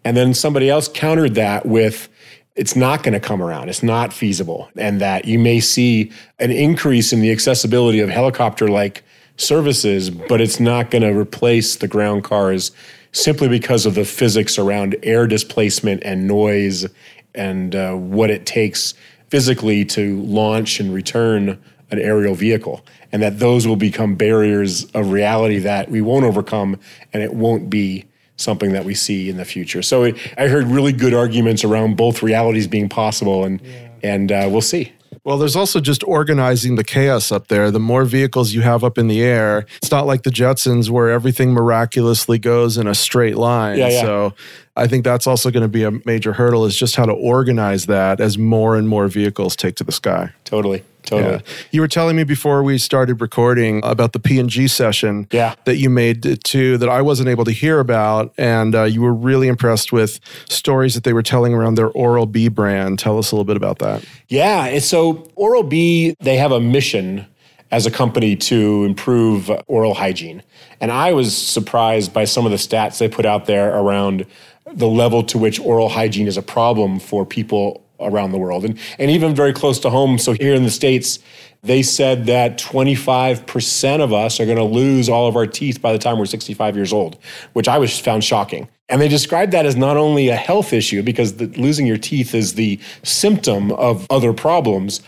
And 0.04 0.18
then 0.18 0.34
somebody 0.34 0.70
else 0.70 0.88
countered 0.88 1.36
that 1.36 1.66
with 1.66 2.10
it's 2.56 2.76
not 2.76 3.04
going 3.04 3.14
to 3.14 3.20
come 3.20 3.42
around. 3.42 3.70
It's 3.70 3.84
not 3.84 4.12
feasible. 4.12 4.70
And 4.76 5.00
that 5.00 5.26
you 5.26 5.38
may 5.38 5.60
see 5.60 6.12
an 6.40 6.50
increase 6.50 7.14
in 7.14 7.22
the 7.22 7.32
accessibility 7.32 8.00
of 8.00 8.10
helicopter 8.10 8.68
like 8.68 9.04
services, 9.38 10.10
but 10.10 10.42
it's 10.42 10.60
not 10.60 10.90
going 10.90 11.04
to 11.04 11.18
replace 11.18 11.76
the 11.76 11.88
ground 11.88 12.24
cars 12.24 12.72
simply 13.12 13.48
because 13.48 13.86
of 13.86 13.94
the 13.94 14.06
physics 14.06 14.58
around 14.58 14.96
air 15.04 15.28
displacement 15.28 16.02
and 16.04 16.28
noise 16.28 16.88
and 17.36 17.76
uh, 17.76 17.94
what 17.94 18.32
it 18.32 18.46
takes 18.46 18.96
physically 19.30 19.86
to 19.86 20.22
launch 20.22 20.80
and 20.80 20.94
return 20.94 21.60
an 21.90 22.00
aerial 22.00 22.36
vehicle. 22.36 22.86
And 23.12 23.22
that 23.22 23.40
those 23.40 23.66
will 23.66 23.78
become 23.78 24.16
barriers 24.16 24.86
of 24.92 25.12
reality 25.12 25.60
that 25.60 25.90
we 25.90 26.02
won't 26.02 26.26
overcome 26.26 26.80
and 27.14 27.24
it 27.24 27.34
won't 27.34 27.70
be 27.70 28.06
something 28.38 28.72
that 28.72 28.86
we 28.86 28.94
see 28.94 29.30
in 29.30 29.38
the 29.38 29.46
future. 29.46 29.82
So 29.82 30.04
it, 30.04 30.16
I 30.38 30.48
heard 30.48 30.66
really 30.66 30.94
good 30.94 31.14
arguments 31.14 31.64
around 31.64 31.98
both 31.98 32.24
realities 32.24 32.68
being 32.68 32.88
possible, 32.90 33.44
and 33.44 33.62
and 34.04 34.32
uh, 34.32 34.48
we'll 34.50 34.62
see. 34.62 34.94
Well, 35.24 35.38
there's 35.38 35.58
also 35.58 35.82
just 35.82 36.06
organizing 36.06 36.76
the 36.76 36.86
chaos 36.86 37.34
up 37.34 37.48
there. 37.48 37.70
The 37.70 37.80
more 37.82 38.06
vehicles 38.06 38.54
you 38.54 38.62
have 38.62 38.84
up 38.86 38.98
in 38.98 39.08
the 39.08 39.22
air, 39.22 39.66
it's 39.82 39.92
not 39.92 40.06
like 40.06 40.24
the 40.24 40.30
Jetsons 40.30 40.90
where 40.90 41.10
everything 41.10 41.52
miraculously 41.52 42.40
goes 42.40 42.78
in 42.78 42.88
a 42.88 42.96
straight 42.96 43.36
line. 43.36 43.78
Yeah, 43.78 43.90
yeah. 43.90 44.02
So 44.04 44.34
I 44.78 44.88
think 44.88 45.04
that's 45.04 45.28
also 45.28 45.52
going 45.52 45.64
to 45.64 45.68
be 45.68 45.84
a 45.84 45.92
major 46.06 46.34
hurdle 46.34 46.66
is 46.66 46.78
just 46.78 46.96
how 46.96 47.06
to 47.06 47.12
organize 47.14 47.88
that 47.88 48.20
as 48.20 48.38
more 48.38 48.76
and 48.78 48.88
more 48.88 49.08
vehicles 49.08 49.56
take 49.56 49.76
to 49.78 49.84
the 49.84 49.92
sky. 49.92 50.32
Totally, 50.44 50.84
totally. 51.04 51.34
Yeah. 51.36 51.42
You 51.72 51.82
were 51.82 51.88
telling 51.88 52.16
me 52.16 52.24
before 52.24 52.62
we 52.64 52.78
started 52.78 53.20
recording 53.20 53.82
about 53.84 54.14
the 54.14 54.20
P&G 54.20 54.68
session 54.68 55.28
Yeah. 55.32 55.56
that 55.66 55.78
you 55.78 55.90
made 55.90 56.44
too 56.44 56.78
that 56.78 56.90
I 56.90 57.02
wasn't 57.02 57.28
able 57.30 57.44
to 57.46 57.52
hear 57.52 57.80
about. 57.80 58.34
And 58.38 58.76
uh, 58.76 58.84
you 58.84 59.02
were 59.02 59.14
really 59.14 59.48
impressed 59.48 59.92
with 59.92 60.20
stories 60.48 60.94
that 60.96 61.04
they 61.04 61.14
were 61.14 61.24
telling 61.24 61.54
around 61.54 61.76
their 61.76 61.90
Oral 61.90 62.26
B 62.28 62.48
brand. 62.48 63.00
Tell 63.00 63.18
us 63.18 63.32
a 63.32 63.36
little 63.36 63.46
bit 63.46 63.58
about 63.58 63.80
that. 63.80 64.06
Yeah. 64.28 64.78
So 64.80 65.28
Oral 65.36 65.64
B, 65.64 66.16
they 66.20 66.38
have 66.38 66.52
a 66.52 66.60
mission 66.62 67.26
as 67.70 67.86
a 67.86 67.92
company 67.92 68.36
to 68.36 68.86
improve 68.86 69.52
oral 69.68 69.94
hygiene. 69.94 70.42
And 70.80 70.90
I 70.90 71.12
was 71.12 71.36
surprised 71.36 72.14
by 72.14 72.24
some 72.24 72.46
of 72.46 72.52
the 72.52 72.58
stats 72.58 72.98
they 73.00 73.10
put 73.10 73.26
out 73.26 73.46
there 73.46 73.76
around 73.76 74.26
the 74.74 74.88
level 74.88 75.24
to 75.24 75.38
which 75.38 75.60
oral 75.60 75.90
hygiene 75.90 76.28
is 76.28 76.38
a 76.38 76.42
problem 76.42 77.00
for 77.00 77.26
people 77.26 77.84
around 78.00 78.32
the 78.32 78.38
world. 78.38 78.64
And, 78.64 78.78
and 79.00 79.10
even 79.10 79.34
very 79.34 79.54
close 79.54 79.80
to 79.80 79.90
home. 79.90 80.20
So 80.20 80.34
here 80.34 80.54
in 80.54 80.64
the 80.64 80.70
States, 80.70 81.20
they 81.64 81.82
said 81.82 82.28
that 82.28 82.60
25% 82.60 84.02
of 84.02 84.14
us 84.14 84.40
are 84.40 84.46
going 84.46 84.58
to 84.58 84.64
lose 84.64 85.10
all 85.10 85.28
of 85.28 85.36
our 85.36 85.48
teeth 85.48 85.82
by 85.82 85.92
the 85.92 85.98
time 85.98 86.20
we're 86.20 86.26
65 86.26 86.76
years 86.76 86.94
old, 86.94 87.18
which 87.54 87.68
I 87.68 87.78
was 87.80 87.98
found 87.98 88.24
shocking. 88.24 88.70
And 88.90 89.02
they 89.02 89.08
described 89.08 89.52
that 89.54 89.66
as 89.66 89.76
not 89.76 89.98
only 89.98 90.30
a 90.30 90.36
health 90.36 90.74
issue 90.74 91.02
because 91.02 91.38
the, 91.38 91.48
losing 91.48 91.88
your 91.88 91.98
teeth 91.98 92.36
is 92.36 92.54
the 92.54 92.80
symptom 93.04 93.72
of 93.72 94.06
other 94.10 94.32
problems, 94.32 95.02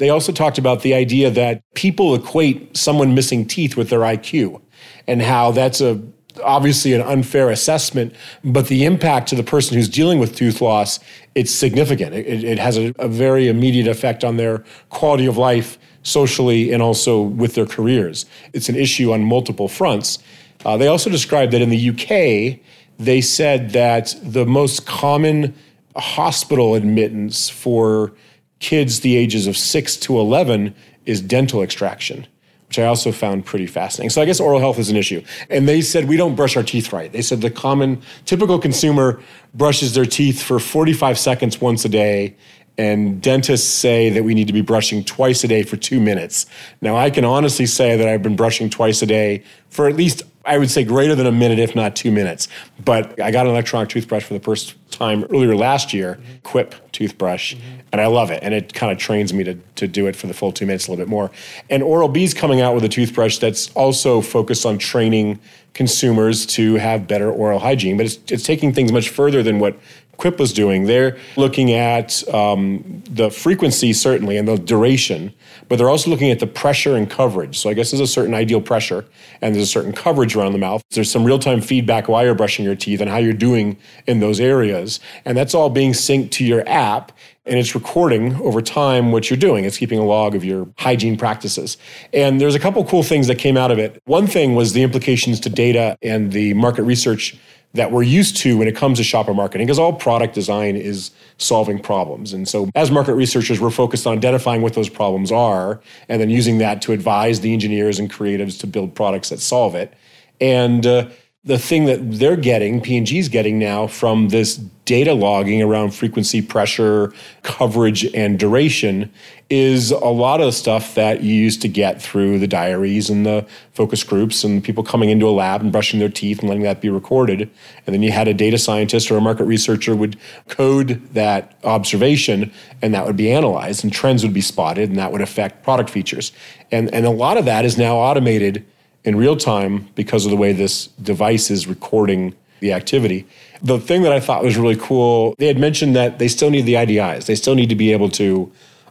They 0.00 0.08
also 0.08 0.32
talked 0.32 0.56
about 0.56 0.80
the 0.80 0.94
idea 0.94 1.30
that 1.30 1.62
people 1.74 2.14
equate 2.14 2.74
someone 2.74 3.14
missing 3.14 3.46
teeth 3.46 3.76
with 3.76 3.90
their 3.90 4.00
IQ 4.00 4.62
and 5.06 5.20
how 5.20 5.50
that's 5.50 5.82
a 5.82 6.00
obviously 6.44 6.92
an 6.92 7.00
unfair 7.02 7.50
assessment, 7.50 8.14
but 8.44 8.68
the 8.68 8.84
impact 8.84 9.28
to 9.28 9.34
the 9.34 9.42
person 9.42 9.76
who's 9.76 9.88
dealing 9.88 10.18
with 10.18 10.34
tooth 10.34 10.60
loss, 10.60 11.00
it's 11.34 11.50
significant. 11.50 12.14
It, 12.14 12.44
it 12.44 12.58
has 12.58 12.76
a, 12.76 12.94
a, 12.98 13.08
very 13.08 13.48
immediate 13.48 13.86
effect 13.86 14.24
on 14.24 14.36
their 14.36 14.64
quality 14.88 15.26
of 15.26 15.36
life 15.36 15.78
socially 16.02 16.72
and 16.72 16.82
also 16.82 17.20
with 17.20 17.54
their 17.54 17.66
careers. 17.66 18.26
It's 18.52 18.68
an 18.68 18.76
issue 18.76 19.12
on 19.12 19.24
multiple 19.24 19.68
fronts. 19.68 20.18
Uh, 20.64 20.76
they 20.76 20.86
also 20.86 21.10
described 21.10 21.52
that 21.52 21.62
in 21.62 21.70
the 21.70 21.90
UK, 21.90 22.60
they 22.98 23.20
said 23.20 23.70
that 23.70 24.14
the 24.22 24.46
most 24.46 24.86
common 24.86 25.54
hospital 25.96 26.74
admittance 26.74 27.48
for 27.48 28.12
kids 28.58 29.00
the 29.00 29.16
ages 29.16 29.46
of 29.46 29.56
6 29.56 29.96
to 29.96 30.18
11 30.18 30.74
is 31.06 31.20
dental 31.20 31.62
extraction 31.62 32.26
which 32.70 32.78
I 32.78 32.84
also 32.84 33.10
found 33.10 33.44
pretty 33.44 33.66
fascinating. 33.66 34.10
So 34.10 34.22
I 34.22 34.26
guess 34.26 34.38
oral 34.38 34.60
health 34.60 34.78
is 34.78 34.90
an 34.90 34.96
issue. 34.96 35.24
And 35.48 35.68
they 35.68 35.80
said 35.80 36.06
we 36.06 36.16
don't 36.16 36.36
brush 36.36 36.56
our 36.56 36.62
teeth 36.62 36.92
right. 36.92 37.10
They 37.10 37.20
said 37.20 37.40
the 37.40 37.50
common, 37.50 38.00
typical 38.26 38.60
consumer 38.60 39.20
brushes 39.54 39.92
their 39.92 40.06
teeth 40.06 40.40
for 40.40 40.60
45 40.60 41.18
seconds 41.18 41.60
once 41.60 41.84
a 41.84 41.88
day. 41.88 42.36
And 42.78 43.20
dentists 43.20 43.68
say 43.68 44.08
that 44.10 44.22
we 44.22 44.34
need 44.34 44.46
to 44.46 44.52
be 44.52 44.60
brushing 44.60 45.02
twice 45.02 45.42
a 45.42 45.48
day 45.48 45.64
for 45.64 45.76
two 45.76 45.98
minutes. 45.98 46.46
Now, 46.80 46.96
I 46.96 47.10
can 47.10 47.24
honestly 47.24 47.66
say 47.66 47.96
that 47.96 48.06
I've 48.06 48.22
been 48.22 48.36
brushing 48.36 48.70
twice 48.70 49.02
a 49.02 49.06
day 49.06 49.42
for 49.68 49.88
at 49.88 49.96
least 49.96 50.22
I 50.44 50.56
would 50.58 50.70
say 50.70 50.84
greater 50.84 51.14
than 51.14 51.26
a 51.26 51.32
minute, 51.32 51.58
if 51.58 51.74
not 51.74 51.94
two 51.94 52.10
minutes. 52.10 52.48
But 52.84 53.20
I 53.20 53.30
got 53.30 53.46
an 53.46 53.52
electronic 53.52 53.88
toothbrush 53.90 54.24
for 54.24 54.34
the 54.34 54.40
first 54.40 54.74
time 54.90 55.24
earlier 55.24 55.54
last 55.54 55.92
year, 55.92 56.14
mm-hmm. 56.14 56.38
Quip 56.42 56.74
toothbrush, 56.92 57.54
mm-hmm. 57.54 57.80
and 57.92 58.00
I 58.00 58.06
love 58.06 58.30
it. 58.30 58.42
And 58.42 58.54
it 58.54 58.72
kind 58.72 58.90
of 58.90 58.98
trains 58.98 59.32
me 59.34 59.44
to, 59.44 59.54
to 59.76 59.86
do 59.86 60.06
it 60.06 60.16
for 60.16 60.26
the 60.26 60.34
full 60.34 60.52
two 60.52 60.66
minutes 60.66 60.86
a 60.86 60.90
little 60.90 61.04
bit 61.04 61.10
more. 61.10 61.30
And 61.68 61.82
Oral 61.82 62.08
B's 62.08 62.32
coming 62.32 62.60
out 62.60 62.74
with 62.74 62.84
a 62.84 62.88
toothbrush 62.88 63.38
that's 63.38 63.70
also 63.72 64.20
focused 64.20 64.64
on 64.64 64.78
training 64.78 65.38
consumers 65.74 66.46
to 66.46 66.74
have 66.74 67.06
better 67.06 67.30
oral 67.30 67.58
hygiene, 67.58 67.96
but 67.96 68.06
it's, 68.06 68.18
it's 68.28 68.42
taking 68.42 68.72
things 68.72 68.92
much 68.92 69.08
further 69.08 69.42
than 69.42 69.58
what 69.60 69.78
Quip 70.20 70.38
was 70.38 70.52
doing. 70.52 70.84
They're 70.84 71.16
looking 71.36 71.72
at 71.72 72.22
um, 72.32 73.02
the 73.08 73.30
frequency, 73.30 73.92
certainly, 73.92 74.36
and 74.36 74.46
the 74.46 74.58
duration, 74.58 75.34
but 75.68 75.76
they're 75.76 75.88
also 75.88 76.10
looking 76.10 76.30
at 76.30 76.40
the 76.40 76.46
pressure 76.46 76.94
and 76.94 77.10
coverage. 77.10 77.58
So 77.58 77.70
I 77.70 77.74
guess 77.74 77.90
there's 77.90 78.00
a 78.00 78.06
certain 78.06 78.34
ideal 78.34 78.60
pressure 78.60 79.04
and 79.40 79.54
there's 79.54 79.64
a 79.64 79.70
certain 79.70 79.92
coverage 79.92 80.36
around 80.36 80.52
the 80.52 80.58
mouth. 80.58 80.82
There's 80.90 81.10
some 81.10 81.24
real 81.24 81.38
time 81.38 81.60
feedback 81.60 82.06
while 82.06 82.24
you're 82.24 82.34
brushing 82.34 82.64
your 82.64 82.76
teeth 82.76 83.00
and 83.00 83.08
how 83.08 83.16
you're 83.16 83.32
doing 83.32 83.78
in 84.06 84.20
those 84.20 84.40
areas. 84.40 85.00
And 85.24 85.36
that's 85.36 85.54
all 85.54 85.70
being 85.70 85.92
synced 85.92 86.32
to 86.32 86.44
your 86.44 86.68
app 86.68 87.12
and 87.46 87.58
it's 87.58 87.74
recording 87.74 88.36
over 88.36 88.60
time 88.62 89.10
what 89.12 89.28
you're 89.30 89.38
doing. 89.38 89.64
It's 89.64 89.78
keeping 89.78 89.98
a 89.98 90.04
log 90.04 90.36
of 90.36 90.44
your 90.44 90.68
hygiene 90.78 91.16
practices. 91.16 91.78
And 92.12 92.40
there's 92.40 92.54
a 92.54 92.60
couple 92.60 92.84
cool 92.84 93.02
things 93.02 93.26
that 93.26 93.36
came 93.36 93.56
out 93.56 93.70
of 93.70 93.78
it. 93.78 94.00
One 94.04 94.26
thing 94.26 94.54
was 94.54 94.72
the 94.72 94.82
implications 94.82 95.40
to 95.40 95.50
data 95.50 95.96
and 96.02 96.30
the 96.32 96.54
market 96.54 96.82
research 96.84 97.36
that 97.74 97.92
we're 97.92 98.02
used 98.02 98.36
to 98.38 98.58
when 98.58 98.66
it 98.66 98.74
comes 98.74 98.98
to 98.98 99.04
shopper 99.04 99.32
marketing, 99.32 99.66
because 99.66 99.78
all 99.78 99.92
product 99.92 100.34
design 100.34 100.76
is 100.76 101.12
solving 101.38 101.78
problems. 101.78 102.32
And 102.32 102.48
so, 102.48 102.68
as 102.74 102.90
market 102.90 103.14
researchers, 103.14 103.60
we're 103.60 103.70
focused 103.70 104.06
on 104.06 104.16
identifying 104.16 104.62
what 104.62 104.74
those 104.74 104.88
problems 104.88 105.30
are 105.30 105.80
and 106.08 106.20
then 106.20 106.30
using 106.30 106.58
that 106.58 106.82
to 106.82 106.92
advise 106.92 107.40
the 107.40 107.52
engineers 107.52 107.98
and 107.98 108.10
creatives 108.10 108.58
to 108.60 108.66
build 108.66 108.94
products 108.94 109.28
that 109.28 109.40
solve 109.40 109.74
it. 109.74 109.94
And 110.40 110.86
uh, 110.86 111.10
the 111.42 111.58
thing 111.58 111.86
that 111.86 111.98
they're 112.18 112.36
getting, 112.36 112.82
P&G's 112.82 113.28
getting 113.28 113.58
now 113.58 113.86
from 113.86 114.28
this 114.28 114.56
data 114.84 115.14
logging 115.14 115.62
around 115.62 115.94
frequency, 115.94 116.42
pressure, 116.42 117.14
coverage, 117.42 118.04
and 118.14 118.38
duration 118.38 119.10
is 119.48 119.90
a 119.90 119.98
lot 119.98 120.42
of 120.42 120.52
stuff 120.52 120.94
that 120.96 121.22
you 121.22 121.32
used 121.32 121.62
to 121.62 121.68
get 121.68 122.02
through 122.02 122.38
the 122.38 122.46
diaries 122.46 123.08
and 123.08 123.24
the 123.24 123.46
focus 123.72 124.04
groups 124.04 124.44
and 124.44 124.62
people 124.62 124.84
coming 124.84 125.08
into 125.08 125.26
a 125.26 125.30
lab 125.30 125.62
and 125.62 125.72
brushing 125.72 125.98
their 125.98 126.10
teeth 126.10 126.40
and 126.40 126.48
letting 126.48 126.62
that 126.62 126.82
be 126.82 126.90
recorded. 126.90 127.48
And 127.86 127.94
then 127.94 128.02
you 128.02 128.12
had 128.12 128.28
a 128.28 128.34
data 128.34 128.58
scientist 128.58 129.10
or 129.10 129.16
a 129.16 129.20
market 129.20 129.44
researcher 129.44 129.96
would 129.96 130.18
code 130.48 131.02
that 131.14 131.56
observation 131.64 132.52
and 132.82 132.92
that 132.92 133.06
would 133.06 133.16
be 133.16 133.32
analyzed 133.32 133.82
and 133.82 133.90
trends 133.90 134.22
would 134.24 134.34
be 134.34 134.42
spotted 134.42 134.90
and 134.90 134.98
that 134.98 135.10
would 135.10 135.22
affect 135.22 135.62
product 135.62 135.88
features. 135.88 136.32
And, 136.70 136.92
and 136.92 137.06
a 137.06 137.10
lot 137.10 137.38
of 137.38 137.46
that 137.46 137.64
is 137.64 137.78
now 137.78 137.96
automated 137.96 138.66
in 139.04 139.16
real 139.16 139.36
time 139.36 139.88
because 139.94 140.24
of 140.24 140.30
the 140.30 140.36
way 140.36 140.52
this 140.52 140.86
device 141.02 141.50
is 141.50 141.66
recording 141.66 142.34
the 142.60 142.72
activity. 142.72 143.26
The 143.62 143.78
thing 143.78 144.02
that 144.02 144.12
I 144.12 144.20
thought 144.20 144.42
was 144.44 144.56
really 144.56 144.76
cool, 144.76 145.34
they 145.38 145.46
had 145.46 145.58
mentioned 145.58 145.96
that 145.96 146.18
they 146.18 146.28
still 146.28 146.50
need 146.50 146.66
the 146.66 146.74
IDIs. 146.74 147.26
They 147.26 147.34
still 147.34 147.54
need 147.54 147.68
to 147.70 147.74
be 147.74 147.92
able 147.92 148.10
to 148.10 148.50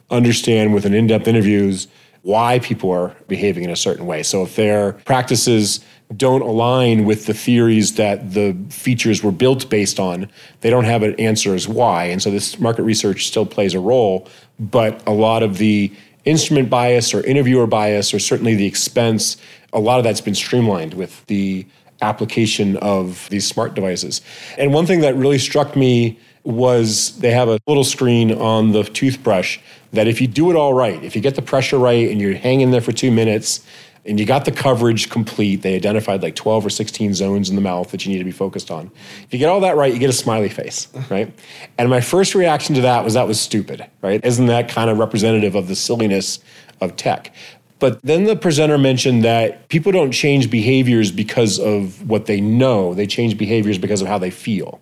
understand 0.10 0.74
with 0.74 0.86
an 0.86 0.94
in-depth 0.94 1.28
interviews 1.28 1.88
why 2.24 2.60
people 2.60 2.92
are 2.92 3.16
behaving 3.28 3.64
in 3.64 3.70
a 3.70 3.76
certain 3.76 4.06
way. 4.06 4.24
So 4.24 4.44
if 4.44 4.56
their 4.56 4.94
practices 4.94 5.80
don't 6.18 6.42
align 6.42 7.06
with 7.06 7.28
the 7.28 7.34
theories 7.34 7.96
that 7.96 8.34
the 8.34 8.58
features 8.70 9.24
were 9.24 9.32
built 9.32 9.70
based 9.70 10.00
on, 10.00 10.30
they 10.62 10.70
don't 10.70 10.86
have 10.86 11.04
an 11.04 11.16
answer 11.20 11.54
as 11.54 11.68
why. 11.68 12.06
And 12.06 12.22
so 12.22 12.32
this 12.32 12.60
market 12.60 12.84
research 12.84 13.28
still 13.28 13.46
plays 13.46 13.74
a 13.74 13.80
role, 13.80 14.28
but 14.60 15.02
a 15.08 15.12
lot 15.12 15.44
of 15.44 15.60
the 15.60 15.94
instrument 16.30 16.70
bias 16.70 17.14
or 17.14 17.26
interviewer 17.26 17.68
bias 17.68 18.14
or 18.14 18.20
certainly 18.20 18.56
the 18.56 18.66
expense 18.66 19.38
a 19.74 19.80
lot 19.80 19.98
of 19.98 20.04
that's 20.04 20.22
been 20.22 20.36
streamlined 20.36 20.94
with 20.94 21.26
the 21.28 21.66
application 22.02 22.78
of 22.78 23.28
these 23.30 23.46
smart 23.46 23.74
devices. 23.74 24.22
And 24.58 24.74
one 24.74 24.86
thing 24.86 25.02
that 25.02 25.16
really 25.16 25.38
struck 25.38 25.76
me 25.76 26.18
was 26.44 27.18
they 27.20 27.32
have 27.32 27.50
a 27.50 27.60
little 27.68 27.84
screen 27.84 28.32
on 28.32 28.72
the 28.72 28.84
toothbrush 28.84 29.60
that 29.92 30.08
if 30.08 30.22
you 30.22 30.28
do 30.28 30.50
it 30.50 30.56
all 30.56 30.74
right, 30.74 31.04
if 31.04 31.16
you 31.16 31.22
get 31.22 31.36
the 31.36 31.42
pressure 31.42 31.78
right 31.78 32.10
and 32.10 32.22
you're 32.22 32.36
hanging 32.36 32.72
there 32.72 32.82
for 32.82 32.92
two 32.92 33.12
minutes 33.12 33.62
and 34.06 34.20
you 34.20 34.26
got 34.26 34.46
the 34.46 34.52
coverage 34.52 35.10
complete, 35.10 35.62
they 35.62 35.76
identified 35.76 36.22
like 36.24 36.36
12 36.36 36.66
or 36.66 36.70
16 36.70 37.14
zones 37.14 37.50
in 37.50 37.56
the 37.56 37.62
mouth 37.62 37.92
that 37.92 38.06
you 38.06 38.12
need 38.12 38.20
to 38.20 38.24
be 38.24 38.32
focused 38.32 38.72
on. 38.72 38.92
If 39.24 39.34
you 39.34 39.40
get 39.40 39.50
all 39.50 39.60
that 39.62 39.76
right, 39.76 39.94
you 39.94 40.00
get 40.00 40.10
a 40.10 40.14
smiley 40.14 40.50
face, 40.50 40.88
right? 41.10 41.34
And 41.78 41.90
my 41.90 42.02
first 42.02 42.36
reaction 42.36 42.76
to 42.76 42.82
that 42.82 43.04
was 43.04 43.14
that 43.14 43.28
was 43.28 43.40
stupid, 43.40 43.86
right? 44.02 44.24
Isn't 44.24 44.48
that 44.48 44.70
kind 44.70 44.90
of 44.90 44.98
representative 44.98 45.56
of 45.56 45.68
the 45.68 45.76
silliness 45.76 46.40
of 46.82 46.96
tech? 46.96 47.34
But 47.80 48.02
then 48.02 48.26
the 48.26 48.36
presenter 48.36 48.78
mentioned 48.78 49.24
that 49.24 49.70
people 49.70 49.92
don't 49.92 50.12
change 50.12 50.50
behaviors 50.50 51.12
because 51.12 51.60
of 51.60 52.08
what 52.10 52.26
they 52.26 52.42
know, 52.42 52.94
they 52.94 53.08
change 53.08 53.38
behaviors 53.38 53.78
because 53.78 54.02
of 54.02 54.08
how 54.08 54.18
they 54.18 54.30
feel. 54.30 54.82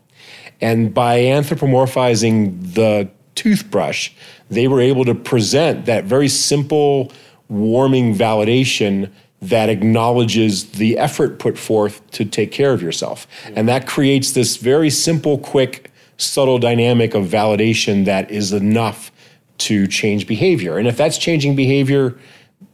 And 0.60 0.94
by 0.94 1.20
anthropomorphizing 1.20 2.74
the 2.74 3.10
toothbrush, 3.36 4.12
they 4.50 4.68
were 4.68 4.82
able 4.82 5.06
to 5.06 5.14
present 5.14 5.86
that 5.86 6.06
very 6.06 6.28
simple, 6.28 7.12
warming 7.50 8.16
validation 8.16 9.12
that 9.42 9.70
acknowledges 9.70 10.72
the 10.72 10.98
effort 10.98 11.38
put 11.40 11.58
forth 11.58 12.10
to 12.12 12.26
take 12.26 12.52
care 12.52 12.74
of 12.74 12.82
yourself. 12.82 13.28
And 13.56 13.70
that 13.70 13.88
creates 13.88 14.32
this 14.32 14.58
very 14.58 14.90
simple, 14.90 15.38
quick, 15.38 15.92
subtle 16.18 16.58
dynamic 16.58 17.14
of 17.14 17.26
validation 17.26 18.06
that 18.06 18.32
is 18.32 18.52
enough 18.52 19.12
to 19.60 19.88
change 19.88 20.28
behavior. 20.28 20.78
And 20.78 20.88
if 20.88 20.98
that's 20.98 21.18
changing 21.18 21.56
behavior, 21.56 22.18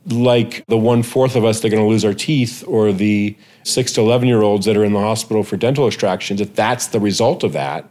like 0.07 0.65
the 0.67 0.77
one 0.77 1.03
fourth 1.03 1.35
of 1.35 1.45
us 1.45 1.59
that 1.59 1.67
are 1.67 1.71
going 1.71 1.83
to 1.83 1.89
lose 1.89 2.05
our 2.05 2.13
teeth 2.13 2.63
or 2.67 2.91
the 2.91 3.37
six 3.63 3.93
to 3.93 4.01
11 4.01 4.27
year 4.27 4.41
olds 4.41 4.65
that 4.65 4.77
are 4.77 4.83
in 4.83 4.93
the 4.93 4.99
hospital 4.99 5.43
for 5.43 5.57
dental 5.57 5.87
extractions, 5.87 6.41
if 6.41 6.55
that's 6.55 6.87
the 6.87 6.99
result 6.99 7.43
of 7.43 7.53
that, 7.53 7.89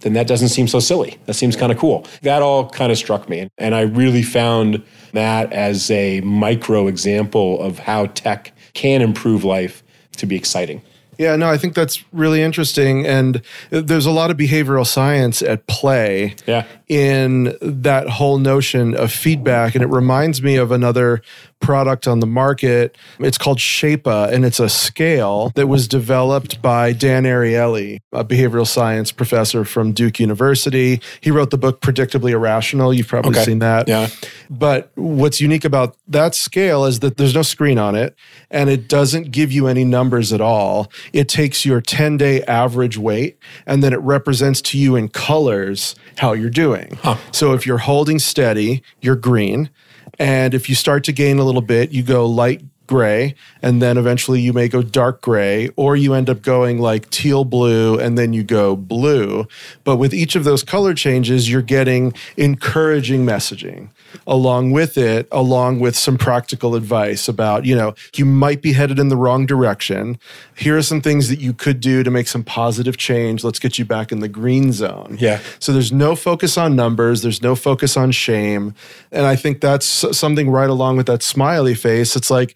then 0.00 0.12
that 0.12 0.26
doesn't 0.26 0.48
seem 0.48 0.68
so 0.68 0.78
silly. 0.78 1.18
That 1.26 1.34
seems 1.34 1.56
kind 1.56 1.72
of 1.72 1.78
cool. 1.78 2.06
That 2.22 2.42
all 2.42 2.68
kind 2.70 2.92
of 2.92 2.98
struck 2.98 3.28
me. 3.28 3.50
And 3.58 3.74
I 3.74 3.82
really 3.82 4.22
found 4.22 4.82
that 5.12 5.52
as 5.52 5.90
a 5.90 6.20
micro 6.20 6.86
example 6.86 7.60
of 7.60 7.80
how 7.80 8.06
tech 8.06 8.52
can 8.74 9.02
improve 9.02 9.42
life 9.44 9.82
to 10.18 10.26
be 10.26 10.36
exciting. 10.36 10.82
Yeah, 11.18 11.34
no, 11.34 11.50
I 11.50 11.58
think 11.58 11.74
that's 11.74 12.04
really 12.12 12.42
interesting. 12.42 13.04
And 13.04 13.42
there's 13.70 14.06
a 14.06 14.12
lot 14.12 14.30
of 14.30 14.36
behavioral 14.36 14.86
science 14.86 15.42
at 15.42 15.66
play 15.66 16.36
yeah. 16.46 16.64
In 16.88 17.56
that 17.60 18.08
whole 18.08 18.38
notion 18.38 18.94
of 18.96 19.12
feedback. 19.12 19.74
And 19.74 19.82
it 19.82 19.88
reminds 19.88 20.42
me 20.42 20.56
of 20.56 20.72
another 20.72 21.22
product 21.60 22.06
on 22.06 22.20
the 22.20 22.26
market. 22.26 22.96
It's 23.18 23.38
called 23.38 23.60
Shapa, 23.60 24.28
and 24.32 24.44
it's 24.44 24.60
a 24.60 24.68
scale 24.68 25.50
that 25.54 25.66
was 25.66 25.88
developed 25.88 26.62
by 26.62 26.92
Dan 26.92 27.24
Ariely, 27.24 28.00
a 28.12 28.24
behavioral 28.24 28.66
science 28.66 29.12
professor 29.12 29.64
from 29.64 29.92
Duke 29.92 30.20
University. 30.20 31.00
He 31.20 31.30
wrote 31.30 31.50
the 31.50 31.58
book 31.58 31.80
Predictably 31.80 32.30
Irrational. 32.30 32.94
You've 32.94 33.08
probably 33.08 33.32
okay. 33.32 33.44
seen 33.44 33.58
that. 33.58 33.88
Yeah. 33.88 34.08
But 34.48 34.90
what's 34.94 35.40
unique 35.40 35.64
about 35.64 35.96
that 36.06 36.34
scale 36.34 36.84
is 36.84 37.00
that 37.00 37.16
there's 37.16 37.34
no 37.34 37.42
screen 37.42 37.78
on 37.78 37.94
it, 37.94 38.14
and 38.50 38.70
it 38.70 38.88
doesn't 38.88 39.30
give 39.30 39.52
you 39.52 39.66
any 39.66 39.84
numbers 39.84 40.32
at 40.32 40.40
all. 40.40 40.90
It 41.12 41.28
takes 41.28 41.64
your 41.64 41.80
10 41.80 42.16
day 42.16 42.42
average 42.44 42.96
weight, 42.96 43.38
and 43.66 43.82
then 43.82 43.92
it 43.92 44.00
represents 44.00 44.62
to 44.62 44.78
you 44.78 44.96
in 44.96 45.08
colors 45.08 45.94
how 46.18 46.32
you're 46.32 46.50
doing. 46.50 46.77
Huh. 47.02 47.16
So 47.32 47.52
if 47.52 47.66
you're 47.66 47.78
holding 47.78 48.18
steady, 48.18 48.82
you're 49.00 49.16
green. 49.16 49.70
And 50.18 50.54
if 50.54 50.68
you 50.68 50.74
start 50.74 51.04
to 51.04 51.12
gain 51.12 51.38
a 51.38 51.44
little 51.44 51.62
bit, 51.62 51.90
you 51.90 52.02
go 52.02 52.26
light 52.26 52.62
gray 52.88 53.36
and 53.62 53.80
then 53.80 53.96
eventually 53.96 54.40
you 54.40 54.52
may 54.52 54.66
go 54.66 54.82
dark 54.82 55.20
gray 55.20 55.68
or 55.76 55.94
you 55.94 56.14
end 56.14 56.28
up 56.28 56.42
going 56.42 56.80
like 56.80 57.08
teal 57.10 57.44
blue 57.44 57.96
and 58.00 58.18
then 58.18 58.32
you 58.32 58.42
go 58.42 58.74
blue. 58.74 59.46
But 59.84 59.96
with 59.96 60.12
each 60.12 60.34
of 60.34 60.42
those 60.42 60.64
color 60.64 60.94
changes 60.94 61.48
you're 61.48 61.62
getting 61.62 62.12
encouraging 62.36 63.24
messaging 63.24 63.90
along 64.26 64.72
with 64.72 64.96
it 64.96 65.28
along 65.30 65.78
with 65.80 65.94
some 65.94 66.16
practical 66.16 66.74
advice 66.74 67.28
about 67.28 67.66
you 67.66 67.76
know 67.76 67.94
you 68.14 68.24
might 68.24 68.62
be 68.62 68.72
headed 68.72 68.98
in 68.98 69.08
the 69.08 69.16
wrong 69.16 69.46
direction. 69.46 70.18
Here 70.56 70.76
are 70.76 70.82
some 70.82 71.00
things 71.00 71.28
that 71.28 71.40
you 71.40 71.52
could 71.52 71.80
do 71.80 72.02
to 72.02 72.10
make 72.10 72.26
some 72.26 72.42
positive 72.42 72.96
change. 72.96 73.44
Let's 73.44 73.58
get 73.58 73.78
you 73.78 73.84
back 73.84 74.10
in 74.10 74.20
the 74.20 74.28
green 74.28 74.72
zone. 74.72 75.16
Yeah. 75.20 75.40
so 75.60 75.72
there's 75.72 75.92
no 75.92 76.16
focus 76.16 76.56
on 76.58 76.74
numbers. 76.74 77.22
There's 77.22 77.42
no 77.42 77.54
focus 77.54 77.96
on 77.96 78.10
shame. 78.10 78.74
And 79.12 79.26
i 79.26 79.36
think 79.36 79.60
that's 79.60 79.86
something 80.16 80.50
right 80.50 80.70
along 80.70 80.96
with 80.96 81.06
that 81.06 81.22
smiley 81.22 81.74
face. 81.74 82.16
It's 82.16 82.30
like 82.30 82.54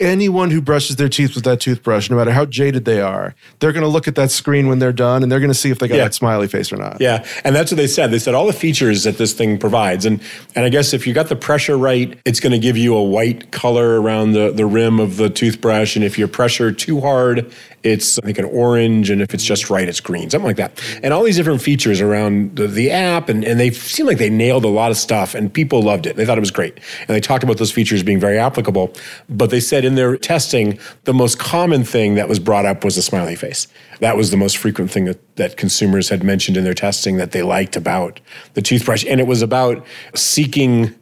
anyone 0.00 0.50
who 0.50 0.60
brushes 0.60 0.96
their 0.96 1.08
teeth 1.08 1.34
with 1.34 1.44
that 1.44 1.60
toothbrush, 1.60 2.08
no 2.10 2.16
matter 2.16 2.30
how 2.32 2.46
jaded 2.46 2.84
they 2.84 3.00
are, 3.00 3.34
they're 3.58 3.72
going 3.72 3.82
to 3.84 3.88
look 3.88 4.08
at 4.08 4.14
that 4.16 4.30
screen 4.30 4.66
when 4.68 4.78
they're 4.78 4.92
done 4.92 5.22
and 5.22 5.30
they're 5.30 5.40
going 5.40 5.50
to 5.50 5.54
see 5.58 5.70
if 5.70 5.78
they 5.78 5.88
got 5.88 5.96
Yeah. 5.96 6.04
that 6.04 6.14
smiley 6.14 6.48
face 6.48 6.72
or 6.72 6.76
not. 6.76 6.96
Yeah, 7.00 7.24
and 7.44 7.54
that's 7.54 7.70
what 7.70 7.76
they 7.76 7.86
said. 7.86 8.10
They 8.10 8.18
said 8.18 8.34
all 8.34 8.46
the 8.46 8.52
features 8.52 9.04
that 9.04 9.18
this 9.18 9.32
thing 9.32 9.58
provides, 9.58 10.06
and 10.06 10.20
and 10.56 10.64
I 10.64 10.68
guess 10.70 10.92
if 10.92 11.06
you 11.06 11.12
got 11.14 11.28
the 11.28 11.36
pressure 11.36 11.76
right, 11.78 12.18
it's 12.24 12.40
going 12.40 12.52
to 12.52 12.58
give 12.58 12.76
you 12.76 12.94
a 12.96 13.02
white 13.02 13.52
color 13.52 14.00
around 14.00 14.32
the 14.32 14.50
the 14.50 14.66
rim 14.66 14.98
of 14.98 15.16
the 15.18 15.28
toothbrush, 15.30 15.94
and 15.96 16.04
if 16.04 16.18
you 16.18 16.26
pressure 16.26 16.72
too 16.72 17.00
hard, 17.00 17.52
it's 17.82 18.18
think 18.20 18.38
an 18.38 18.44
orange, 18.44 19.10
and 19.10 19.22
if 19.22 19.32
it's 19.32 19.44
just 19.44 19.70
right, 19.70 19.88
it's 19.88 20.00
green, 20.00 20.28
something 20.30 20.46
like 20.46 20.56
that. 20.56 20.82
And 21.02 21.14
all 21.14 21.22
these 21.22 21.36
different 21.36 21.62
features 21.62 22.00
around 22.00 22.56
the, 22.56 22.66
the 22.66 22.90
app, 22.90 23.28
and 23.28 23.44
and 23.44 23.58
they 23.58 23.70
seem 23.70 24.06
like 24.06 24.18
they 24.18 24.30
nailed 24.30 24.64
a 24.64 24.68
lot 24.68 24.90
of 24.90 24.96
stuff, 24.96 25.34
and 25.34 25.52
people 25.52 25.82
loved 25.82 26.06
it. 26.06 26.16
They 26.16 26.26
thought 26.26 26.38
it 26.38 26.40
was 26.40 26.50
great, 26.50 26.78
and 27.00 27.08
they 27.08 27.20
talked 27.20 27.44
about 27.44 27.58
those 27.58 27.72
features 27.72 28.02
being 28.02 28.20
very 28.20 28.38
applicable. 28.38 28.92
But 29.28 29.50
they 29.50 29.60
said 29.60 29.84
in 29.84 29.94
their 29.94 30.16
testing, 30.16 30.78
the 31.04 31.14
most 31.14 31.38
common 31.38 31.84
thing 31.84 32.14
that 32.16 32.28
was 32.28 32.38
brought 32.38 32.66
up 32.66 32.84
was 32.84 32.96
the 32.96 33.02
smiley 33.02 33.36
face. 33.36 33.66
That 34.00 34.16
was 34.16 34.30
the 34.30 34.36
most 34.36 34.56
frequent 34.56 34.90
thing 34.90 35.04
that, 35.04 35.36
that 35.36 35.56
consumers 35.56 36.08
had 36.08 36.24
mentioned 36.24 36.56
in 36.56 36.64
their 36.64 36.74
testing 36.74 37.16
that 37.16 37.32
they 37.32 37.42
liked 37.42 37.76
about 37.76 38.20
the 38.54 38.62
toothbrush. 38.62 39.04
And 39.06 39.20
it 39.20 39.26
was 39.26 39.42
about 39.42 39.84
seeking, 40.14 40.94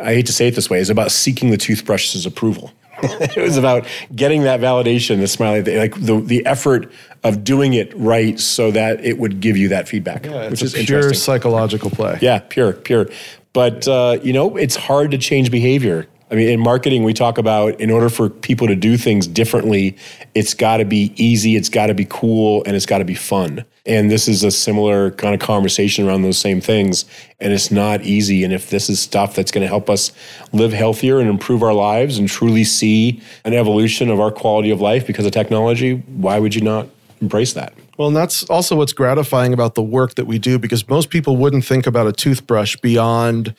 I 0.00 0.14
hate 0.14 0.26
to 0.26 0.32
say 0.32 0.48
it 0.48 0.54
this 0.54 0.68
way, 0.68 0.80
it's 0.80 0.90
about 0.90 1.12
seeking 1.12 1.50
the 1.50 1.56
toothbrush's 1.56 2.26
approval. 2.26 2.72
it 3.36 3.42
was 3.42 3.56
about 3.56 3.86
getting 4.14 4.42
that 4.42 4.60
validation, 4.60 5.20
the 5.20 5.28
smiley, 5.28 5.62
like 5.76 5.94
the, 5.94 6.20
the 6.20 6.44
effort 6.46 6.92
of 7.22 7.44
doing 7.44 7.74
it 7.74 7.92
right 7.96 8.38
so 8.40 8.70
that 8.70 9.04
it 9.04 9.18
would 9.18 9.40
give 9.40 9.56
you 9.56 9.68
that 9.68 9.88
feedback, 9.88 10.24
Yeah, 10.24 10.48
which 10.48 10.62
is 10.62 10.72
pure 10.72 11.14
psychological 11.14 11.90
play. 11.90 12.18
Yeah, 12.20 12.40
pure, 12.48 12.72
pure. 12.72 13.08
But 13.52 13.86
uh, 13.88 14.18
you 14.22 14.32
know, 14.32 14.56
it's 14.56 14.76
hard 14.76 15.10
to 15.10 15.18
change 15.18 15.50
behavior. 15.50 16.06
I 16.30 16.36
mean, 16.36 16.48
in 16.48 16.60
marketing, 16.60 17.02
we 17.02 17.12
talk 17.12 17.38
about 17.38 17.80
in 17.80 17.90
order 17.90 18.08
for 18.08 18.30
people 18.30 18.68
to 18.68 18.76
do 18.76 18.96
things 18.96 19.26
differently, 19.26 19.96
it's 20.34 20.54
got 20.54 20.76
to 20.76 20.84
be 20.84 21.12
easy, 21.16 21.56
it's 21.56 21.68
got 21.68 21.86
to 21.86 21.94
be 21.94 22.06
cool, 22.08 22.62
and 22.64 22.76
it's 22.76 22.86
got 22.86 22.98
to 22.98 23.04
be 23.04 23.16
fun. 23.16 23.64
And 23.84 24.10
this 24.10 24.28
is 24.28 24.44
a 24.44 24.50
similar 24.52 25.10
kind 25.12 25.34
of 25.34 25.40
conversation 25.40 26.06
around 26.06 26.22
those 26.22 26.38
same 26.38 26.60
things. 26.60 27.04
And 27.40 27.52
it's 27.52 27.72
not 27.72 28.02
easy. 28.02 28.44
And 28.44 28.52
if 28.52 28.70
this 28.70 28.88
is 28.88 29.00
stuff 29.00 29.34
that's 29.34 29.50
going 29.50 29.62
to 29.62 29.68
help 29.68 29.90
us 29.90 30.12
live 30.52 30.72
healthier 30.72 31.18
and 31.18 31.28
improve 31.28 31.62
our 31.62 31.74
lives 31.74 32.16
and 32.16 32.28
truly 32.28 32.62
see 32.62 33.20
an 33.44 33.52
evolution 33.52 34.08
of 34.08 34.20
our 34.20 34.30
quality 34.30 34.70
of 34.70 34.80
life 34.80 35.06
because 35.06 35.26
of 35.26 35.32
technology, 35.32 35.94
why 35.94 36.38
would 36.38 36.54
you 36.54 36.60
not 36.60 36.88
embrace 37.20 37.54
that? 37.54 37.72
Well, 37.98 38.08
and 38.08 38.16
that's 38.16 38.44
also 38.44 38.76
what's 38.76 38.92
gratifying 38.92 39.52
about 39.52 39.74
the 39.74 39.82
work 39.82 40.14
that 40.14 40.26
we 40.26 40.38
do 40.38 40.58
because 40.58 40.88
most 40.88 41.10
people 41.10 41.36
wouldn't 41.36 41.64
think 41.64 41.86
about 41.86 42.06
a 42.06 42.12
toothbrush 42.12 42.76
beyond 42.76 43.54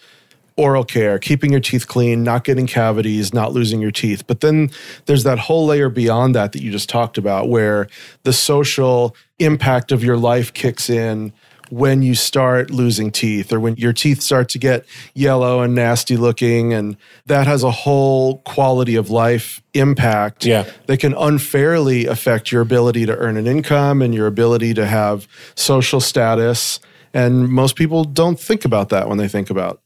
oral 0.57 0.83
care, 0.83 1.17
keeping 1.19 1.51
your 1.51 1.59
teeth 1.61 1.87
clean, 1.87 2.23
not 2.23 2.43
getting 2.43 2.67
cavities, 2.67 3.33
not 3.33 3.53
losing 3.53 3.81
your 3.81 3.91
teeth. 3.91 4.25
But 4.27 4.41
then 4.41 4.69
there's 5.05 5.23
that 5.23 5.39
whole 5.39 5.65
layer 5.65 5.89
beyond 5.89 6.35
that 6.35 6.51
that 6.51 6.61
you 6.61 6.71
just 6.71 6.89
talked 6.89 7.17
about 7.17 7.49
where 7.49 7.87
the 8.23 8.33
social 8.33 9.15
impact 9.39 9.91
of 9.91 10.03
your 10.03 10.17
life 10.17 10.53
kicks 10.53 10.89
in 10.89 11.33
when 11.69 12.01
you 12.01 12.13
start 12.13 12.69
losing 12.69 13.11
teeth 13.11 13.53
or 13.53 13.57
when 13.57 13.77
your 13.77 13.93
teeth 13.93 14.21
start 14.21 14.49
to 14.49 14.59
get 14.59 14.85
yellow 15.15 15.61
and 15.61 15.73
nasty 15.73 16.17
looking 16.17 16.73
and 16.73 16.97
that 17.27 17.47
has 17.47 17.63
a 17.63 17.71
whole 17.71 18.39
quality 18.39 18.95
of 18.97 19.09
life 19.09 19.61
impact 19.73 20.45
Yeah. 20.45 20.65
that 20.87 20.97
can 20.99 21.13
unfairly 21.13 22.07
affect 22.07 22.51
your 22.51 22.61
ability 22.61 23.05
to 23.05 23.15
earn 23.15 23.37
an 23.37 23.47
income 23.47 24.01
and 24.01 24.13
your 24.13 24.27
ability 24.27 24.73
to 24.73 24.85
have 24.85 25.29
social 25.55 26.01
status 26.01 26.81
and 27.13 27.47
most 27.47 27.77
people 27.77 28.03
don't 28.03 28.37
think 28.39 28.65
about 28.65 28.89
that 28.89 29.07
when 29.07 29.17
they 29.17 29.29
think 29.29 29.49
about 29.49 29.80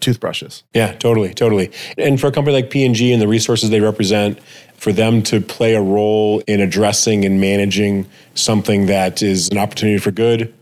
toothbrushes 0.00 0.62
Yeah, 0.74 0.92
totally, 0.92 1.32
totally. 1.34 1.70
And 1.96 2.20
for 2.20 2.28
a 2.28 2.32
company 2.32 2.54
like 2.54 2.70
P&G 2.70 3.12
and 3.12 3.20
the 3.20 3.28
resources 3.28 3.70
they 3.70 3.80
represent, 3.80 4.38
for 4.74 4.92
them 4.92 5.22
to 5.22 5.40
play 5.40 5.74
a 5.74 5.80
role 5.80 6.42
in 6.46 6.60
addressing 6.60 7.24
and 7.24 7.40
managing 7.40 8.06
something 8.34 8.86
that 8.86 9.22
is 9.22 9.48
an 9.48 9.58
opportunity 9.58 9.98
for 9.98 10.10
good, 10.10 10.52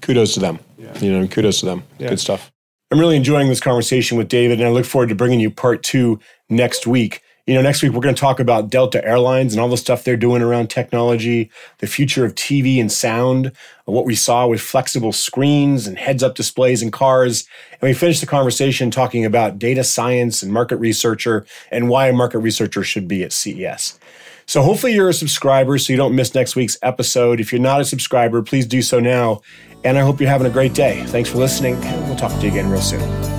kudos 0.00 0.34
to 0.34 0.40
them. 0.40 0.58
You 1.00 1.12
know, 1.12 1.26
kudos 1.28 1.60
to 1.60 1.66
them. 1.66 1.84
Good 2.08 2.20
stuff. 2.20 2.50
I'm 2.90 2.98
really 2.98 3.16
enjoying 3.16 3.48
this 3.48 3.60
conversation 3.60 4.18
with 4.18 4.28
David, 4.28 4.58
and 4.58 4.68
I 4.68 4.72
look 4.72 4.84
forward 4.84 5.10
to 5.10 5.14
bringing 5.14 5.38
you 5.38 5.50
part 5.50 5.84
two 5.84 6.18
next 6.48 6.86
week. 6.86 7.22
You 7.50 7.56
know, 7.56 7.62
next 7.62 7.82
week 7.82 7.90
we're 7.90 8.00
going 8.00 8.14
to 8.14 8.20
talk 8.20 8.38
about 8.38 8.70
Delta 8.70 9.04
Airlines 9.04 9.52
and 9.52 9.60
all 9.60 9.68
the 9.68 9.76
stuff 9.76 10.04
they're 10.04 10.16
doing 10.16 10.40
around 10.40 10.70
technology, 10.70 11.50
the 11.78 11.88
future 11.88 12.24
of 12.24 12.36
TV 12.36 12.80
and 12.80 12.92
sound, 12.92 13.50
what 13.86 14.06
we 14.06 14.14
saw 14.14 14.46
with 14.46 14.60
flexible 14.60 15.10
screens 15.10 15.88
and 15.88 15.98
heads 15.98 16.22
up 16.22 16.36
displays 16.36 16.80
in 16.80 16.92
cars. 16.92 17.48
And 17.72 17.88
we 17.88 17.92
finished 17.92 18.20
the 18.20 18.28
conversation 18.28 18.92
talking 18.92 19.24
about 19.24 19.58
data 19.58 19.82
science 19.82 20.44
and 20.44 20.52
market 20.52 20.76
researcher 20.76 21.44
and 21.72 21.88
why 21.88 22.06
a 22.06 22.12
market 22.12 22.38
researcher 22.38 22.84
should 22.84 23.08
be 23.08 23.24
at 23.24 23.32
CES. 23.32 23.98
So 24.46 24.62
hopefully 24.62 24.94
you're 24.94 25.08
a 25.08 25.12
subscriber 25.12 25.76
so 25.78 25.92
you 25.92 25.96
don't 25.96 26.14
miss 26.14 26.32
next 26.36 26.54
week's 26.54 26.78
episode. 26.82 27.40
If 27.40 27.50
you're 27.50 27.60
not 27.60 27.80
a 27.80 27.84
subscriber, 27.84 28.42
please 28.42 28.64
do 28.64 28.80
so 28.80 29.00
now. 29.00 29.40
And 29.82 29.98
I 29.98 30.02
hope 30.02 30.20
you're 30.20 30.30
having 30.30 30.46
a 30.46 30.50
great 30.50 30.74
day. 30.74 31.02
Thanks 31.06 31.28
for 31.28 31.38
listening. 31.38 31.80
We'll 32.06 32.14
talk 32.14 32.30
to 32.30 32.42
you 32.46 32.52
again 32.52 32.70
real 32.70 32.80
soon. 32.80 33.29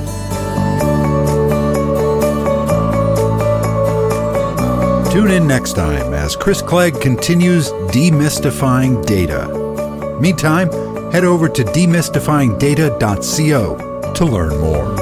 Tune 5.12 5.32
in 5.32 5.46
next 5.46 5.74
time 5.74 6.14
as 6.14 6.38
Chris 6.38 6.62
Clegg 6.62 7.02
continues 7.02 7.70
demystifying 7.92 9.06
data. 9.06 10.18
Meantime, 10.22 10.72
head 11.12 11.26
over 11.26 11.50
to 11.50 11.66
demystifyingdata.co 11.66 14.14
to 14.14 14.26
learn 14.26 14.58
more. 14.58 15.01